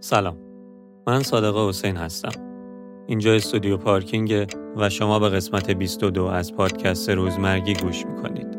سلام. 0.00 0.36
من 1.06 1.22
صادق 1.22 1.68
حسین 1.68 1.96
هستم. 1.96 2.32
اینجا 3.06 3.34
استودیو 3.34 3.76
پارکینگ 3.76 4.46
و 4.76 4.88
شما 4.88 5.18
به 5.18 5.28
قسمت 5.28 5.70
22 5.70 6.24
از 6.24 6.54
پادکست 6.54 7.10
روزمرگی 7.10 7.74
گوش 7.74 8.06
می‌کنید. 8.06 8.55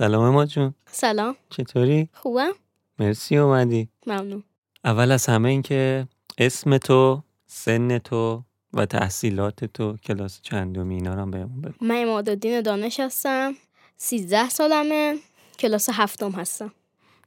سلام 0.00 0.34
ما 0.34 0.46
جون. 0.46 0.74
سلام. 0.90 1.36
چطوری؟ 1.50 2.08
خوبم. 2.12 2.52
مرسی 2.98 3.36
اومدی. 3.36 3.88
ممنون. 4.06 4.44
اول 4.84 5.12
از 5.12 5.26
همه 5.26 5.48
این 5.48 5.62
که 5.62 6.08
اسم 6.38 6.78
تو 6.78 7.22
سن 7.46 7.98
تو 7.98 8.42
و 8.72 8.86
تحصیلات 8.86 9.64
تو 9.64 9.96
کلاس 9.96 10.40
چندمی 10.42 10.94
اینا 10.94 11.14
رو 11.14 11.20
هم 11.20 11.30
بهمون 11.30 11.60
بگو. 11.60 11.74
من 11.80 12.02
امادالدین 12.02 12.60
دانش 12.60 13.00
هستم. 13.00 13.54
سیزده 13.96 14.48
سالمه. 14.48 15.18
کلاس 15.58 15.88
هفتم 15.92 16.30
هستم. 16.30 16.72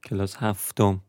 کلاس 0.04 0.36
هفتم. 0.36 1.00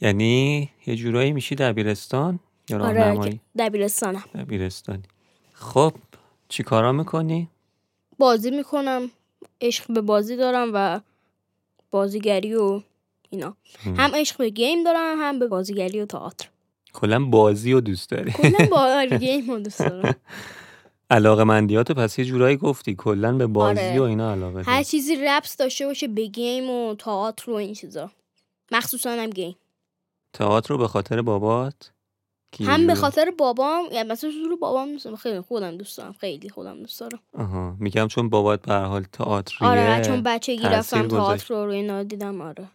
یعنی 0.00 0.70
یه 0.86 0.96
جورایی 0.96 1.32
میشی 1.32 1.54
دبیرستان؟ 1.54 2.40
یا 2.70 2.84
آره 2.84 3.40
دبیرستانم. 3.58 4.24
دبیرستانی. 4.34 5.02
خب 5.52 5.92
چی 6.48 6.62
کارا 6.62 6.92
می‌کنی؟ 6.92 7.48
بازی 8.18 8.50
می‌کنم. 8.50 9.10
عشق 9.60 9.92
به 9.92 10.00
بازی 10.00 10.36
دارم 10.36 10.70
و 10.74 11.00
بازیگری 11.90 12.54
و 12.54 12.80
اینا. 13.30 13.56
هم. 13.96 14.14
عشق 14.14 14.36
به 14.38 14.50
game 14.50 14.84
دارم 14.84 15.16
هم 15.18 15.38
به 15.38 15.46
بازیگری 15.46 16.00
و 16.00 16.06
تئاتر. 16.06 16.48
کلا 16.92 17.24
بازی 17.24 17.72
و 17.72 17.80
دوست 17.80 18.10
داری. 18.10 18.32
کلا 18.32 18.66
با 18.70 18.76
آره، 19.00 19.18
game 19.18 19.50
رو 19.50 19.58
دوست 19.58 19.78
دارم. 19.78 20.14
علاقه 21.10 21.44
مندیاتو 21.44 21.94
پس 21.94 22.18
یه 22.18 22.24
جورایی 22.24 22.56
گفتی 22.56 22.94
کلا 22.94 23.32
به 23.32 23.46
بازی 23.46 23.80
آره. 23.80 24.00
و 24.00 24.02
اینا 24.02 24.32
علاقه 24.32 24.62
هر 24.62 24.82
چیزی 24.82 25.16
ربط 25.16 25.56
داشته 25.58 25.86
باشه 25.86 26.08
به 26.08 26.26
game 26.26 26.70
و 26.70 26.94
تئاتر 26.94 27.50
و 27.50 27.54
این 27.54 27.74
چیزا. 27.74 28.10
مخصوصا 28.72 29.10
هم 29.10 29.30
game. 29.30 29.56
تئاتر 30.32 30.68
رو 30.74 30.78
به 30.78 30.88
خاطر 30.88 31.22
بابات؟ 31.22 31.90
هم 32.60 32.86
به 32.86 32.94
خاطر 32.94 33.30
بابام 33.38 33.84
یعنی 33.92 34.08
مثلا 34.08 34.30
زور 34.30 34.56
بابام 34.56 34.92
دوست 34.92 35.14
خیلی 35.14 35.40
خودم 35.40 35.76
دوست 35.76 35.98
دارم 35.98 36.12
خیلی 36.12 36.48
خودم 36.48 36.80
دوست 36.80 37.00
دارم 37.00 37.20
آها 37.38 37.76
میگم 37.80 38.08
چون 38.08 38.28
بابات 38.28 38.62
به 38.62 38.72
هر 38.72 38.84
حال 38.84 39.04
تئاتریه 39.12 39.68
آره 39.68 40.04
چون 40.04 40.22
بچگی 40.22 40.62
رفتم. 40.62 41.08
تئاتر 41.08 41.54
رو 41.54 41.70
اینا 41.70 42.02
دیدم 42.02 42.40
آره 42.40 42.68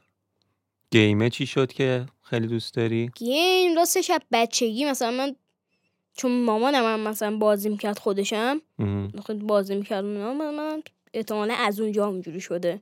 گیمه 0.91 1.29
چی 1.29 1.45
شد 1.45 1.73
که 1.73 2.05
خیلی 2.23 2.47
دوست 2.47 2.73
داری 2.73 3.11
گیم 3.15 3.75
راستش 3.75 4.09
از 4.09 4.21
بچگی 4.31 4.85
مثلا 4.85 5.11
من 5.11 5.35
چون 6.13 6.43
مامانم 6.43 6.83
هم 6.83 6.99
مثلا 6.99 7.37
بازی 7.37 7.69
می‌کرد 7.69 7.99
خودشم. 7.99 8.61
خود 9.21 9.47
بازی 9.47 9.75
می‌کرد 9.75 10.05
من, 10.05 10.55
من 10.55 10.83
احتمالا 11.13 11.53
از 11.53 11.79
اونجا 11.79 12.07
اونجوری 12.07 12.41
شده. 12.41 12.81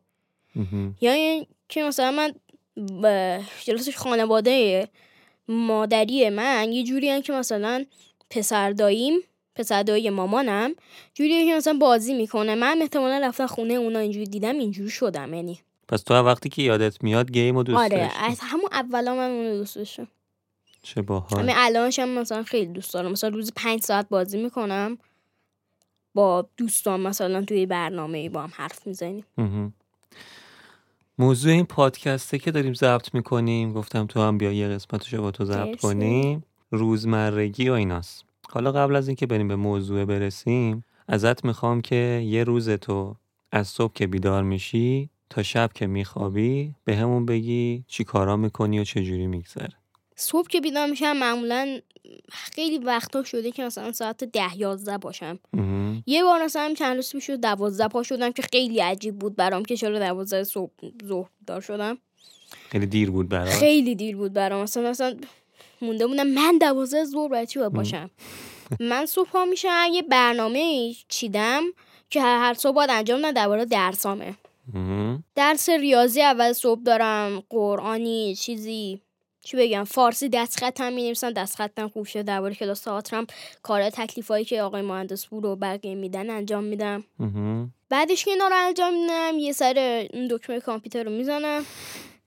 یا 1.02 1.12
این 1.12 1.46
که 1.70 1.84
مثلا 1.84 2.12
من 2.12 2.34
جلوسش 3.64 3.98
خانواده 3.98 4.88
مادری 5.48 6.30
من 6.30 6.72
یه 6.72 6.84
جوری 6.84 7.10
هن 7.10 7.22
که 7.22 7.34
مثلا 7.34 7.86
پسر 8.30 8.72
داییم 8.72 9.20
پسر 9.56 9.84
دایی 9.84 10.10
مامانم 10.10 10.76
جوریه 11.14 11.46
که 11.46 11.56
مثلا 11.56 11.78
بازی 11.82 12.14
می‌کنه. 12.14 12.56
من 12.56 12.78
احتمالا 12.82 13.28
رفتم 13.28 13.48
خونه 13.48 13.74
اونا 13.74 14.00
اینجوری 14.00 14.26
دیدم 14.26 14.58
اینجوری 14.58 14.90
شدم 14.90 15.34
یعنی. 15.34 15.60
پس 15.88 16.02
تو 16.02 16.14
هم 16.14 16.26
وقتی 16.26 16.50
که 16.50 16.62
یادت 16.62 17.04
میاد 17.04 17.32
گیم 17.32 17.56
رو 17.56 17.64
دوست 17.64 17.80
آره 17.80 17.98
داشتی؟ 17.98 18.20
از 18.20 18.40
همون 18.42 18.70
اولا 18.72 19.16
من 19.16 19.30
اونو 19.30 19.58
دوست 19.58 19.76
داشتم. 19.76 20.08
چه 20.82 21.02
باحال. 21.02 21.40
همین 21.40 21.56
الانش 21.58 22.00
هم 22.00 22.10
مثلا 22.10 22.44
خیلی 22.44 22.74
دوست 22.74 22.94
دارم. 22.94 23.12
مثلا 23.12 23.30
روزی 23.30 23.52
پنج 23.56 23.82
ساعت 23.82 24.10
بازی 24.10 24.38
می‌کنم 24.44 24.98
با 26.14 26.50
دوستان 26.58 27.00
مثلا 27.00 27.42
توی 27.42 27.66
برنامه 27.66 28.30
با 28.30 28.42
هم 28.42 28.52
حرف 28.54 28.88
می‌زنیم. 28.88 29.26
موضوع 31.20 31.52
این 31.52 31.66
پادکسته 31.66 32.40
که 32.40 32.52
داریم 32.52 32.74
ضبط 32.74 33.14
می‌کنیم 33.14 33.74
گفتم 33.74 34.06
تو 34.06 34.22
هم 34.22 34.38
بیا 34.38 34.52
یه 34.52 34.68
قسمتشو 34.68 35.22
با 35.22 35.32
تو 35.32 35.46
ضبط. 35.46 35.80
کنیم. 35.80 36.44
روزمرگی 36.72 37.70
و 37.70 37.74
ایناست. 37.74 38.26
حالا 38.50 38.72
قبل 38.72 38.96
از 38.96 39.08
اینکه 39.08 39.26
بریم 39.26 39.48
به 39.48 39.56
موضوع 39.56 40.06
برسیم 40.06 40.84
ازت 41.08 41.46
می‌خوام 41.46 41.82
که 41.82 42.24
یه 42.26 42.44
روز 42.44 42.70
تو 42.70 43.16
از 43.52 43.68
صبح 43.68 43.94
که 43.94 44.08
بیدار 44.08 44.44
میشی 44.44 45.10
تا 45.30 45.44
شب 45.44 45.70
که 45.74 45.88
میخوابی 45.88 46.74
به 46.86 46.96
همون 46.96 47.26
بگی 47.26 47.84
چی 47.88 48.04
کارا 48.04 48.38
می‌کنی 48.38 48.80
و 48.80 48.84
چجوری 48.84 49.28
میگذره. 49.28 49.74
صبح 50.20 50.48
که 50.48 50.62
بیدار 50.62 50.90
میشم 50.90 51.18
معمولا 51.18 51.80
خیلی 52.32 52.78
وقتا 52.78 53.24
شده 53.24 53.52
که 53.52 53.64
مثلا 53.64 53.92
ساعت 53.92 54.24
ده 54.24 54.58
یازده 54.58 54.98
باشم. 54.98 55.40
یه 56.06 56.24
بار 56.24 56.44
مثلا 56.44 56.74
چند 56.78 56.96
روز 56.96 57.12
پیش 57.12 57.30
دوازده 57.30 57.88
پا 57.88 58.04
شدم 58.04 58.32
که 58.32 58.42
خیلی 58.42 58.80
عجیب 58.80 59.20
بود 59.20 59.36
برام 59.36 59.66
که 59.66 59.78
چرا 59.78 60.00
دوازده 60.00 60.44
صبح 60.44 60.72
ظهر 61.06 61.30
دار 61.48 61.62
شدم. 61.62 61.98
خیلی 62.70 62.86
دیر 62.86 63.12
بود 63.12 63.30
برات 63.30 63.50
خیلی 63.50 63.96
دیر 63.96 64.16
بود 64.16 64.34
برام. 64.34 64.64
مثلا 64.64 64.90
مثلا 64.90 65.18
مونده 65.82 66.08
بودم 66.08 66.28
من 66.28 66.58
دوازده 66.58 67.06
ظهر 67.06 67.28
برای 67.28 67.46
چی 67.46 67.60
باید 67.60 67.74
باشم؟ 67.74 68.10
من 68.80 69.06
صبح 69.06 69.30
پا 69.30 69.46
میشم 69.46 69.88
یه 69.92 70.02
برنامه 70.02 70.94
چیدم 71.08 71.64
که 72.10 72.22
هر 72.22 72.54
صبح 72.54 72.76
باید 72.76 72.90
انجام 72.90 73.20
بدم 73.20 73.32
درباره 73.32 73.66
درسامه. 73.66 74.36
درس 75.36 75.70
ریاضی 75.70 76.22
اول 76.22 76.54
صبح 76.54 76.82
دارم 76.82 77.44
قرآنی 77.50 78.36
چیزی. 78.36 79.02
چی 79.48 79.58
بگم 79.58 79.84
فارسی 79.84 80.30
دست 80.30 80.60
خطم 80.60 80.94
می 80.94 81.04
نویسم 81.04 81.32
دست 81.32 81.56
خطم 81.56 81.88
خوب 81.88 82.06
شده. 82.06 82.24
درباره 82.24 82.56
کلاس 82.56 82.82
تئاترم 82.82 83.28
کار 83.64 83.90
تکلیفایی 83.90 84.46
که 84.46 84.62
آقای 84.62 84.82
مهندس 84.82 85.26
بود 85.26 85.46
و 85.46 85.56
بقیه 85.56 85.96
میدن 85.96 86.30
انجام 86.30 86.64
میدم. 86.64 87.04
بعدش 87.90 88.26
که 88.26 88.32
اینا 88.32 88.48
رو 88.48 88.56
انجام 88.56 88.94
میدم 89.02 89.40
یه 89.40 89.52
سر 89.52 90.08
دکمه 90.32 90.60
کامپیوتر 90.60 91.04
رو 91.04 91.12
می‌زنم. 91.12 91.66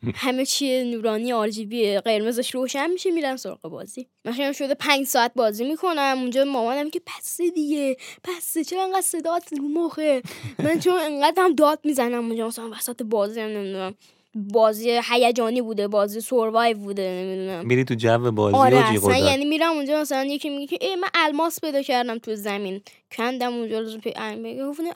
همه 0.15 0.47
چی 0.47 0.85
نورانی 0.85 1.33
آر 1.33 1.49
جی 1.49 1.67
بی 1.67 1.99
قرمزش 1.99 2.55
روشن 2.55 2.91
میشه 2.91 3.11
میرم 3.11 3.37
سراغ 3.37 3.61
بازی. 3.61 4.09
خیلی 4.37 4.55
شده 4.55 4.75
پنج 4.75 5.07
ساعت 5.07 5.33
بازی 5.35 5.65
می‌کنم. 5.65 6.17
اونجا 6.21 6.45
مامانم 6.45 6.91
که 6.91 7.01
پس 7.07 7.41
دیگه 7.41 7.97
پس 8.25 8.59
چرا 8.59 8.85
انقدر 8.85 9.01
صدات 9.01 9.53
رو 9.53 9.69
مخه؟ 9.69 10.23
من 10.59 10.81
چون 10.81 10.99
انقدر 10.99 11.43
هم 11.43 11.55
داد 11.55 11.81
می‌زنم 11.85 12.27
اونجا 12.27 12.49
مثلا 12.49 12.71
وسط 12.71 13.03
بازی 13.03 13.41
هم 13.41 13.49
نمی‌دونم. 13.49 13.95
بازی 14.35 15.01
هیجانی 15.11 15.63
بوده 15.63 15.89
بازی 15.89 16.21
سوروایو 16.21 16.77
بوده 16.77 17.03
نمی‌دونم. 17.03 17.67
میری 17.67 17.85
تو 17.85 17.95
جو 17.95 18.31
بازی 18.31 18.57
آره 18.57 18.99
و. 18.99 19.11
یعنی 19.19 19.45
میرم 19.45 19.73
اونجا 19.73 20.01
مثلا 20.01 20.25
یکی 20.25 20.51
میگه 20.51 20.79
که 20.79 20.87
ای 20.87 20.97
من 20.97 21.09
الماس 21.15 21.61
پیدا 21.61 21.83
کردم 21.83 22.19
تو 22.19 22.35
زمین. 22.35 22.81
کندم 23.13 23.55
اونجا 23.55 23.81
رو 23.81 23.99
پی 23.99 24.11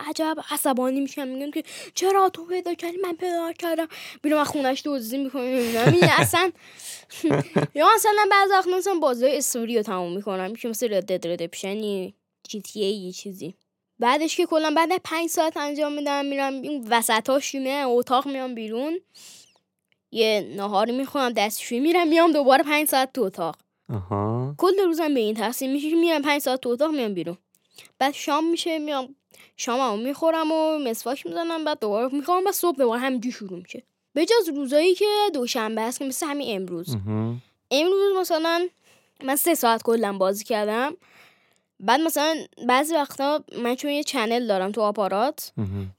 عجب 0.08 0.36
عصبانی 0.50 1.00
میشم. 1.00 1.28
میگم 1.28 1.50
که 1.50 1.62
چرا 1.94 2.28
تو 2.28 2.46
پیدا 2.46 2.74
کردی؟ 2.74 2.96
من 2.96 3.12
پیدا 3.12 3.52
کردم. 3.52 3.88
میرم 4.24 4.38
از 4.38 4.48
خونش 4.48 4.82
دزدی 4.84 5.18
می‌کنم. 5.18 5.42
اصلا 6.18 6.50
یا 7.74 7.86
مثلا 7.94 8.24
بعضی 8.30 8.52
وقت 8.52 8.68
مثلا 8.68 8.94
بازی 8.94 9.26
استوری 9.26 9.76
رو 9.76 9.82
تموم 9.82 10.16
می‌کنم 10.16 10.54
که 10.54 10.68
مثل 10.68 10.94
رد 10.94 11.12
دد 11.12 11.26
ردپشنی 11.28 12.14
جی 12.48 12.60
تی 12.60 12.84
ای 12.84 13.12
چیزی. 13.12 13.54
بعدش 13.98 14.36
که 14.36 14.46
کلا 14.46 14.74
بعد 14.76 14.92
پنج 15.04 15.30
ساعت 15.30 15.56
انجام 15.56 15.92
میدم 15.92 16.24
میرم 16.24 16.52
این 16.52 16.86
وسطاش 16.90 17.54
میرم 17.54 17.88
اتاق 17.88 18.26
میام 18.26 18.54
بیرون. 18.54 19.00
یه 20.12 20.52
ناهاری 20.56 20.92
می‌خورم 20.92 21.32
دستشویی 21.32 21.80
میرم 21.80 22.08
میام 22.08 22.32
دوباره 22.32 22.64
پنج 22.64 22.88
ساعت 22.88 23.12
تو 23.12 23.22
اتاق. 23.22 23.56
آها. 23.94 24.54
کل 24.58 24.78
روزم 24.84 25.14
به 25.14 25.20
این 25.20 25.34
تقسیم 25.34 25.72
میشه 25.72 25.94
میرم 25.94 26.22
پنج 26.22 26.42
ساعت 26.42 26.60
تو 26.60 26.68
اتاق 26.68 26.90
میام 26.90 27.14
بیرون. 27.14 27.38
بعد 27.98 28.14
شام 28.14 28.50
میشه 28.50 28.78
میام 28.78 29.14
شاممو 29.56 29.96
می‌خورم 29.96 30.52
و 30.52 30.78
مسواک 30.78 31.26
می‌زنم 31.26 31.64
بعد 31.64 31.80
دوباره 31.80 32.14
می‌خوام 32.14 32.44
بعد 32.44 32.54
صبح 32.54 32.76
دوباره 32.76 33.00
همینجوری 33.00 33.32
شروع 33.32 33.58
میشه. 33.58 33.82
به 34.12 34.26
جز 34.26 34.48
روزایی 34.48 34.94
که 34.94 35.06
دوشنبه 35.34 35.80
است 35.80 35.98
که 35.98 36.04
مثل 36.04 36.26
همین 36.26 36.56
امروز. 36.56 36.96
امروز 37.70 38.16
مثلا 38.20 38.68
من 39.24 39.36
سه 39.36 39.54
ساعت 39.54 39.82
کلا 39.82 40.12
بازی 40.12 40.44
کردم. 40.44 40.96
بعد 41.80 42.00
مثلا 42.00 42.36
بعضی 42.68 42.94
وقتا 42.94 43.44
من 43.62 43.74
چون 43.74 43.90
یه 43.90 44.02
چنل 44.02 44.46
دارم 44.46 44.72
تو 44.72 44.80
آپارات. 44.80 45.52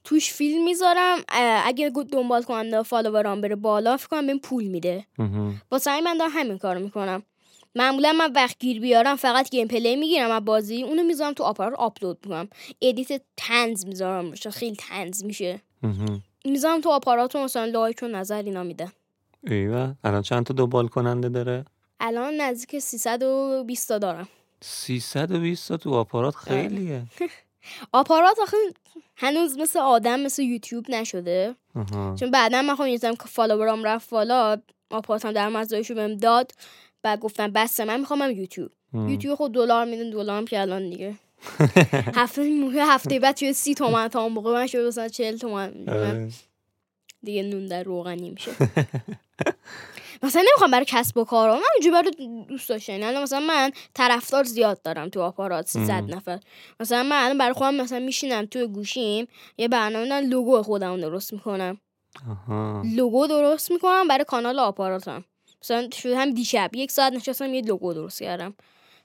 توش 0.04 0.32
فیلم 0.32 0.64
می‌ذارم 0.64 1.18
اگه 1.64 1.92
دنبال 2.12 2.42
کننده 2.42 2.82
فالوورام 2.82 3.40
بره 3.40 3.56
بالا 3.56 3.96
فکر 3.96 4.08
کنم 4.08 4.26
بهم 4.26 4.38
پول 4.38 4.64
میده. 4.64 5.06
واسه 5.70 5.90
همین 5.90 6.04
من 6.04 6.16
دارم 6.16 6.30
همین 6.34 6.58
کارو 6.58 6.80
می‌کنم 6.80 7.22
معمولا 7.74 8.12
من 8.12 8.32
وقت 8.32 8.58
گیر 8.58 8.80
بیارم 8.80 9.16
فقط 9.16 9.50
gameplay 9.50 9.96
می‌گیرم 9.96 10.30
از 10.30 10.44
بازی 10.44 10.82
اونو 10.82 11.02
می‌ذارم 11.02 11.32
تو 11.32 11.42
آپارات 11.44 11.78
آپلود 11.78 12.18
می‌کنم 12.24 12.48
edit 12.82 13.22
طنز 13.36 13.86
می‌ذارم 13.86 14.30
روش 14.30 14.48
خیلی 14.48 14.76
طنز 14.76 15.24
میشه. 15.24 15.60
می‌ذارم 16.44 16.80
تو 16.80 16.90
آپارات 16.90 17.36
و 17.36 17.38
مثلا 17.38 17.64
like 17.64 18.02
و 18.02 18.06
نظر 18.06 18.42
اینا 18.42 18.62
میده 18.62 18.92
ایول 19.46 19.94
الان 20.04 20.22
چند 20.22 20.46
تا 20.46 20.54
دنبال 20.54 20.88
کننده 20.88 21.28
داره 21.28 21.64
الان 22.00 22.34
نزدیک 22.34 22.78
320 22.78 23.88
تا 23.88 23.98
دارم 23.98 24.28
320 24.62 25.68
تا 25.68 25.76
تو 25.76 25.94
آپارات 25.94 26.34
خیلیه. 26.34 27.02
آپارات 27.92 28.38
آخه 28.42 28.56
هنوز 29.16 29.58
مثل 29.58 29.78
آدم 29.78 30.20
مثل 30.20 30.42
یوتیوب 30.42 30.90
نشده. 30.90 31.54
چون 32.20 32.30
بعدا 32.30 32.62
من 32.62 32.76
خواهم 32.76 32.90
یه 32.90 32.98
فالوورام 33.12 33.84
رفت 33.84 34.10
بالا 34.10 34.56
آپاراتم 34.90 35.32
در 35.32 35.48
مزایشو 35.48 35.94
بهم 35.94 36.16
داد. 36.16 36.52
بعد 37.02 37.20
گفتم 37.20 37.50
بس 37.50 37.80
من 37.80 38.00
می‌خوام 38.00 38.22
هم. 38.22 38.30
یوتیوب. 38.30 38.70
یوتیوب 38.94 39.34
خود 39.34 39.52
دلار 39.52 39.84
میدن 39.84 40.10
دلارم 40.10 40.44
که 40.44 40.60
الان 40.60 40.90
دیگه. 40.90 41.14
هفته 42.14 42.50
موقع 42.50 42.84
هفته 42.88 43.18
بعد 43.18 43.36
شده 43.36 43.52
سی 43.52 43.74
تومن 43.74 44.08
تا 44.08 44.22
اون 44.22 44.32
موقع 44.32 44.52
من 44.52 44.66
شده 44.66 44.86
مثلا 44.86 45.08
چهل 45.08 45.36
تومن. 45.36 45.88
آره. 45.88 46.28
دیگه 47.22 47.42
نون 47.42 47.66
در 47.66 47.82
روغنی 47.82 48.30
میشه. 48.30 48.50
مثلا 50.22 50.42
نمی‌خوام 50.42 50.70
برای 50.70 50.84
کسب 50.88 51.18
و 51.18 51.24
کار 51.24 51.50
من 51.50 51.62
اینجوری 51.74 51.92
برای 51.94 52.44
دوست 52.48 52.68
داشتنی 52.68 53.04
الان 53.04 53.22
مثلا 53.22 53.40
من 53.40 53.70
طرفدار 53.94 54.44
زیاد 54.44 54.82
دارم 54.82 55.08
تو 55.08 55.22
آپارات 55.22 55.66
300 55.66 55.90
ام. 55.90 56.14
نفر. 56.14 56.40
مثلا 56.80 57.02
من 57.02 57.24
الان 57.24 57.38
برای 57.38 57.52
خودم 57.52 57.74
مثلا 57.74 57.98
میشینم 57.98 58.46
تو 58.46 58.66
گوشیم 58.66 59.28
یه 59.58 59.68
برنامه 59.68 60.08
دارم 60.08 60.24
لوگو 60.30 60.62
خودم 60.62 61.00
درست 61.00 61.32
می‌کنم. 61.32 61.80
آها. 62.30 62.82
لوگو 62.96 63.26
درست 63.26 63.72
می‌کنم 63.72 64.08
برای 64.08 64.24
کانال 64.24 64.58
آپاراتم. 64.58 65.24
مثلا 65.62 65.88
شده 65.90 66.16
هم 66.16 66.30
دیشب 66.30 66.70
یک 66.74 66.90
ساعت 66.90 67.12
نشستم 67.12 67.54
یه 67.54 67.62
لوگو 67.62 67.92
درست 67.94 68.22
کردم. 68.22 68.54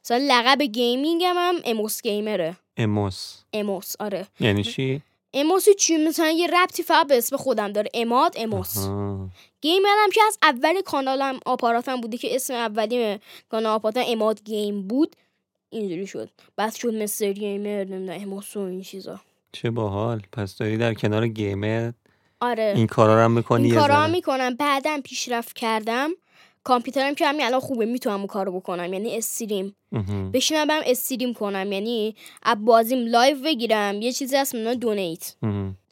مثلا 0.06 0.26
لقب 0.30 0.62
gaming 0.62 1.24
م 1.24 1.34
هم 1.38 1.56
اموس 1.66 2.02
gamer 2.02 2.40
ه. 2.40 2.56
اموس. 2.78 3.38
اموس 3.54 3.96
آره. 4.00 4.28
یعنی 4.40 4.64
چی؟ 4.64 5.02
اموس 5.34 5.70
چی؟ 5.70 5.98
مثلا 5.98 6.30
یه 6.30 6.48
ربطی 6.48 6.84
فقط 6.84 7.08
به 7.08 7.18
اسم 7.18 7.38
خودم 7.38 7.72
داره. 7.72 7.90
عماد 7.94 8.34
اموس. 8.38 8.78
آها. 8.78 9.30
گیمرم 9.62 10.10
که 10.14 10.22
از 10.28 10.38
اول 10.44 10.82
کانالم 10.82 11.40
آپاراتم 11.46 12.02
بوده 12.02 12.18
که 12.18 12.36
اسم 12.36 12.54
اولی 12.54 13.20
کانال 13.50 13.74
آپاراتم 13.74 14.04
عماد 14.08 14.44
game 14.44 14.88
بود. 14.88 15.16
اینجوری 15.70 16.08
شد. 16.08 16.30
بعد 16.56 16.76
شد 16.76 16.94
mister 16.94 17.34
gamer 17.34 17.84
نمی‌دونم 17.84 18.22
اموس 18.22 18.58
و 18.58 18.60
این 18.60 18.82
چیزا. 18.82 19.20
چه 19.52 19.72
باحال. 19.72 20.22
پس 20.32 20.58
داری 20.58 20.78
در 20.78 20.94
کنار 20.94 21.28
gamer 21.28 21.92
آره. 22.42 22.74
این 22.76 22.88
کارا 22.88 23.16
رو 23.16 23.22
هم 23.22 23.32
می‌کنی 23.32 23.66
این 23.72 23.76
کارا 23.76 23.96
ذره. 23.96 24.12
می‌کنم. 24.12 24.56
بعدم 24.56 25.02
پیشرفت 25.02 25.54
کردم. 25.54 26.10
کامپیوترم 26.64 27.16
که 27.16 27.28
همین 27.28 27.46
الان 27.46 27.60
خوبه 27.60 27.86
می‌تونم 27.86 28.18
اون 28.18 28.28
کارو 28.28 28.60
بکنم. 28.60 28.94
یعنی 28.94 29.18
stream. 29.18 29.76
بشینم 30.34 30.68
برم 30.68 30.82
stream 30.86 31.34
کنم. 31.34 31.72
یعنی 31.72 32.16
از 32.44 32.58
بازیم 32.66 33.06
live 33.08 33.38
بگیرم. 33.46 34.02
یه 34.02 34.12
چیزی 34.12 34.38
هست 34.38 34.56
من 34.56 34.74
donate. 34.74 35.36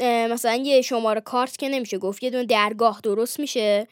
مثلا 0.02 0.56
یه 0.56 0.82
شماره 0.82 1.22
کارت 1.22 1.58
که 1.58 1.70
نمیشه 1.70 1.98
گفت 1.98 2.24
یه 2.24 2.30
دونه 2.30 2.46
درگاه 2.46 3.00
درست 3.04 3.40
میشه. 3.40 3.88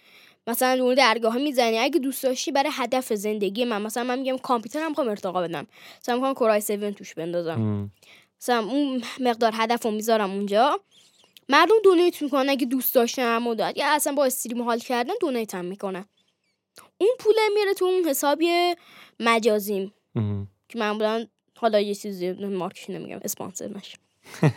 مثلا 0.47 0.83
اون 0.83 0.95
درگاه 0.95 1.37
می‌زنی. 1.37 1.77
اگه 1.77 1.99
دوست 1.99 2.23
داشتی 2.23 2.51
برای 2.51 2.69
هدف 2.73 3.13
زندگی 3.13 3.65
من 3.65 3.81
مثلا 3.81 4.03
من 4.03 4.19
میگم 4.19 4.37
کامپیوترم 4.37 4.89
می‌خوام 4.89 5.09
ارتقا 5.09 5.41
بدم. 5.41 5.67
مثلا 6.01 6.15
می‌خوام 6.15 6.33
کورای 6.33 6.57
7 6.57 6.91
توش 6.91 7.13
بندازم. 7.13 7.91
مثلا 8.41 8.67
اون 8.67 9.01
مقدار 9.19 9.51
هدف 9.55 9.85
رو 9.85 9.91
می‌ذارم 9.91 10.31
اونجا. 10.31 10.79
مردم 11.49 11.75
دونیت 11.83 12.21
می‌کنن. 12.21 12.49
اگه 12.49 12.65
دوست 12.65 12.95
داشتن 12.95 13.53
داد 13.53 13.77
یا 13.77 13.85
اصلا 13.87 14.13
با 14.13 14.25
استریم 14.25 14.61
حال 14.61 14.79
کردن 14.79 15.13
دونیت 15.21 15.55
هم 15.55 15.65
می‌کنن. 15.65 16.05
اون 16.97 17.09
پوله 17.19 17.41
میره 17.55 17.73
تو 17.73 17.85
اون 17.85 18.05
حسابی 18.07 18.75
مجازیم. 19.19 19.93
که 20.69 20.79
معمولا 20.79 21.25
حالا 21.55 21.79
یه 21.79 21.95
چیزی 21.95 22.31
مارکش 22.31 22.89
نمیگم 22.89 23.19
اسپانسر 23.23 23.67
نشه 23.67 23.97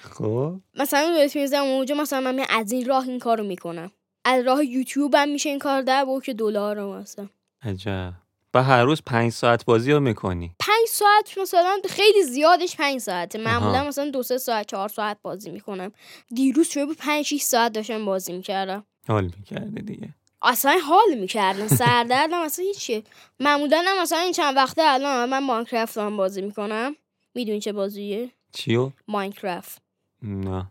خب. 0.00 0.54
مثلا 0.74 1.08
دونیت 1.14 1.36
می‌زنم 1.36 1.64
اونجا 1.64 1.94
مثلا 1.94 2.20
من 2.20 2.44
از 2.50 2.72
این 2.72 2.86
راه 2.86 3.08
این 3.08 3.18
کارو 3.18 3.44
می‌کنم. 3.44 3.90
از 4.24 4.46
راه 4.46 4.64
یوتیوب 4.64 5.14
هم 5.14 5.28
میشه 5.28 5.48
این 5.48 5.58
کار 5.58 5.82
در 5.82 6.06
که 6.24 6.34
دلار 6.34 6.76
رو 6.76 6.92
مثلا. 6.92 7.28
عجب. 7.62 8.12
و 8.54 8.62
هر 8.62 8.84
روز 8.84 9.02
پنج 9.06 9.32
ساعت 9.32 9.64
بازی 9.64 9.92
رو 9.92 10.00
می‌کنی. 10.00 10.54
پنج 10.58 10.88
ساعت 10.88 11.38
مثلا 11.38 11.78
خیلی 11.88 12.22
زیادش 12.22 12.76
پنج 12.76 13.00
ساعته. 13.00 13.38
معمولا. 13.38 13.84
مثلا 13.84 14.10
دو 14.10 14.22
سه 14.22 14.38
ساعت 14.38 14.66
چهار 14.66 14.88
ساعت 14.88 15.18
بازی 15.22 15.50
می‌کنم. 15.50 15.92
دیروز 16.34 16.68
شده 16.68 16.86
بود 16.86 16.96
پنج 16.96 17.24
شیش 17.24 17.42
ساعت 17.42 17.72
داشتم 17.72 18.04
بازی 18.04 18.32
می‌کردم. 18.32 18.86
حال 19.08 19.30
می‌کردی 19.38 19.82
دیگه. 19.82 20.14
اصلا 20.42 20.78
حال 20.84 21.18
می‌کردم. 21.20 21.68
سردردم 21.68 22.40
اصلا 22.40 22.64
هیچی. 22.64 23.04
معمولا 23.40 23.84
هم 23.86 24.02
مثلا 24.02 24.18
این 24.18 24.32
چند 24.32 24.56
وقته 24.56 24.82
الان 24.84 25.28
من 25.28 25.38
ماینکرافت 25.38 25.96
دارم 25.96 26.16
بازی 26.16 26.42
می‌کنم. 26.42 26.96
می‌دونی 27.34 27.60
چه 27.60 27.72
بازیه؟ 27.72 28.30
چیو؟ 28.52 28.90
ماینکرافت. 29.08 29.82
نه. 30.22 30.66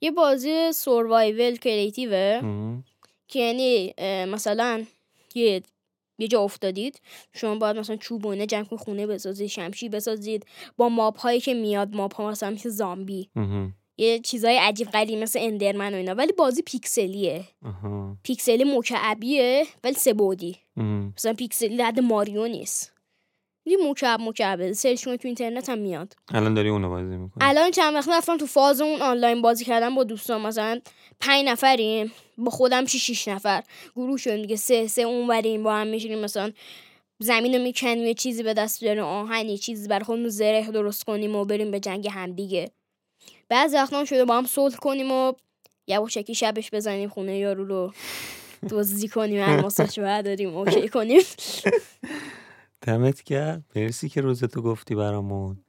یه 0.00 0.10
بازی 0.10 0.72
سوروایول 0.72 1.56
کریتیوه. 1.56 2.40
که 3.28 3.38
یعنی 3.38 3.94
مثلا 4.26 4.84
یه 5.34 5.62
یه 6.18 6.28
جا 6.28 6.40
افتادید. 6.40 7.00
شما 7.32 7.54
باید 7.54 7.76
مثلا 7.76 7.96
چوب 7.96 8.26
و 8.26 8.28
اینا 8.28 8.46
جمع 8.46 8.64
کنید 8.64 8.80
خونه 8.80 9.06
بسازید 9.06 9.46
شمشیر 9.46 9.90
بسازید. 9.90 10.46
با 10.76 10.88
mob 10.88 11.16
هایی 11.16 11.40
که 11.40 11.54
میاد 11.54 11.94
mob 11.94 12.12
ها 12.12 12.30
مثلا 12.30 12.50
مثل 12.50 12.68
زامبی. 12.68 13.30
یه 14.00 14.18
چیزای 14.18 14.56
عجیب 14.56 14.90
غریب 14.90 15.18
مثل 15.18 15.38
Enderman 15.42 15.94
و 15.94 15.96
اینا 15.96 16.14
ولی 16.14 16.32
بازی 16.32 16.62
پیکسلیه. 16.62 17.44
آها. 17.66 18.16
پیکسلی 18.22 18.64
مکعبیه 18.64 19.66
ولی 19.84 19.96
مهم. 20.76 21.14
مثلا 21.16 21.32
پیکسلی 21.32 21.82
حد 21.82 22.00
ماریو 22.00 22.48
نیست. 22.48 22.92
یه 23.66 23.76
مکعب 23.90 24.20
مکعبه. 24.20 24.72
search 24.72 25.04
کنید 25.04 25.20
تو 25.20 25.28
اینترنت 25.28 25.68
هم 25.68 25.78
میاد. 25.78 26.14
الان 26.28 26.54
داری 26.54 26.68
اونو 26.68 26.88
بازی 26.88 27.16
می‌کنی؟ 27.16 27.48
الان 27.48 27.70
چند 27.70 27.94
وقت 27.94 28.08
رفتم 28.08 28.36
تو 28.36 28.46
فاز 28.46 28.80
اون 28.80 29.02
آنلاین 29.02 29.42
بازی 29.42 29.64
کردن 29.64 29.94
با 29.94 30.04
دوستان. 30.04 30.40
مثلا 30.40 30.80
پنج 31.20 31.44
نفریم. 31.46 32.12
با 32.38 32.50
خودم 32.50 32.86
شیش 32.86 33.06
شیش 33.06 33.28
نفر. 33.28 33.62
گروه 33.96 34.16
شدیم 34.16 34.42
دیگه. 34.42 34.56
سه 34.56 34.86
سه 34.86 35.02
اون 35.02 35.28
وریم 35.28 35.62
با 35.62 35.74
هم 35.74 35.86
میشینیم. 35.86 36.18
مثلا 36.18 36.52
زمین 37.18 37.54
رو 37.54 37.62
می‌کنیم. 37.62 38.06
یه 38.06 38.14
چیزی 38.14 38.42
به 38.42 38.54
دست 38.54 38.84
بیاریم. 38.84 39.04
آهن 39.04 39.48
یه 39.48 39.58
چیزی 39.58 39.88
برای 39.88 40.04
خودمون 40.04 40.28
زره 40.28 40.70
درست 40.70 41.04
کنیم 41.04 41.36
و 41.36 41.44
بریم 41.44 41.70
به 41.70 41.80
جنگ 41.80 42.08
هم 42.08 42.32
بعضی 43.50 43.76
وقتا 43.76 43.98
هم 43.98 44.04
شده 44.04 44.24
با 44.24 44.38
هم 44.38 44.46
صلح 44.46 44.76
کنیم 44.76 45.12
و 45.12 45.32
یواشکی 45.86 46.34
شبش 46.34 46.70
بزنیم 46.70 47.08
خونه 47.08 47.38
یارو 47.38 47.64
رو. 47.64 47.92
دزدی 48.70 49.08
کنیم 49.08 49.42
الماساش 49.42 49.98
برداریم 49.98 50.56
اوکی 50.56 50.88
کنیم. 50.88 51.20
دمت 52.86 53.22
کرد 53.22 53.64
مرسی 53.76 54.08
که 54.08 54.20
روزتو 54.20 54.62
گفتی 54.62 54.94
برامون. 54.94 55.64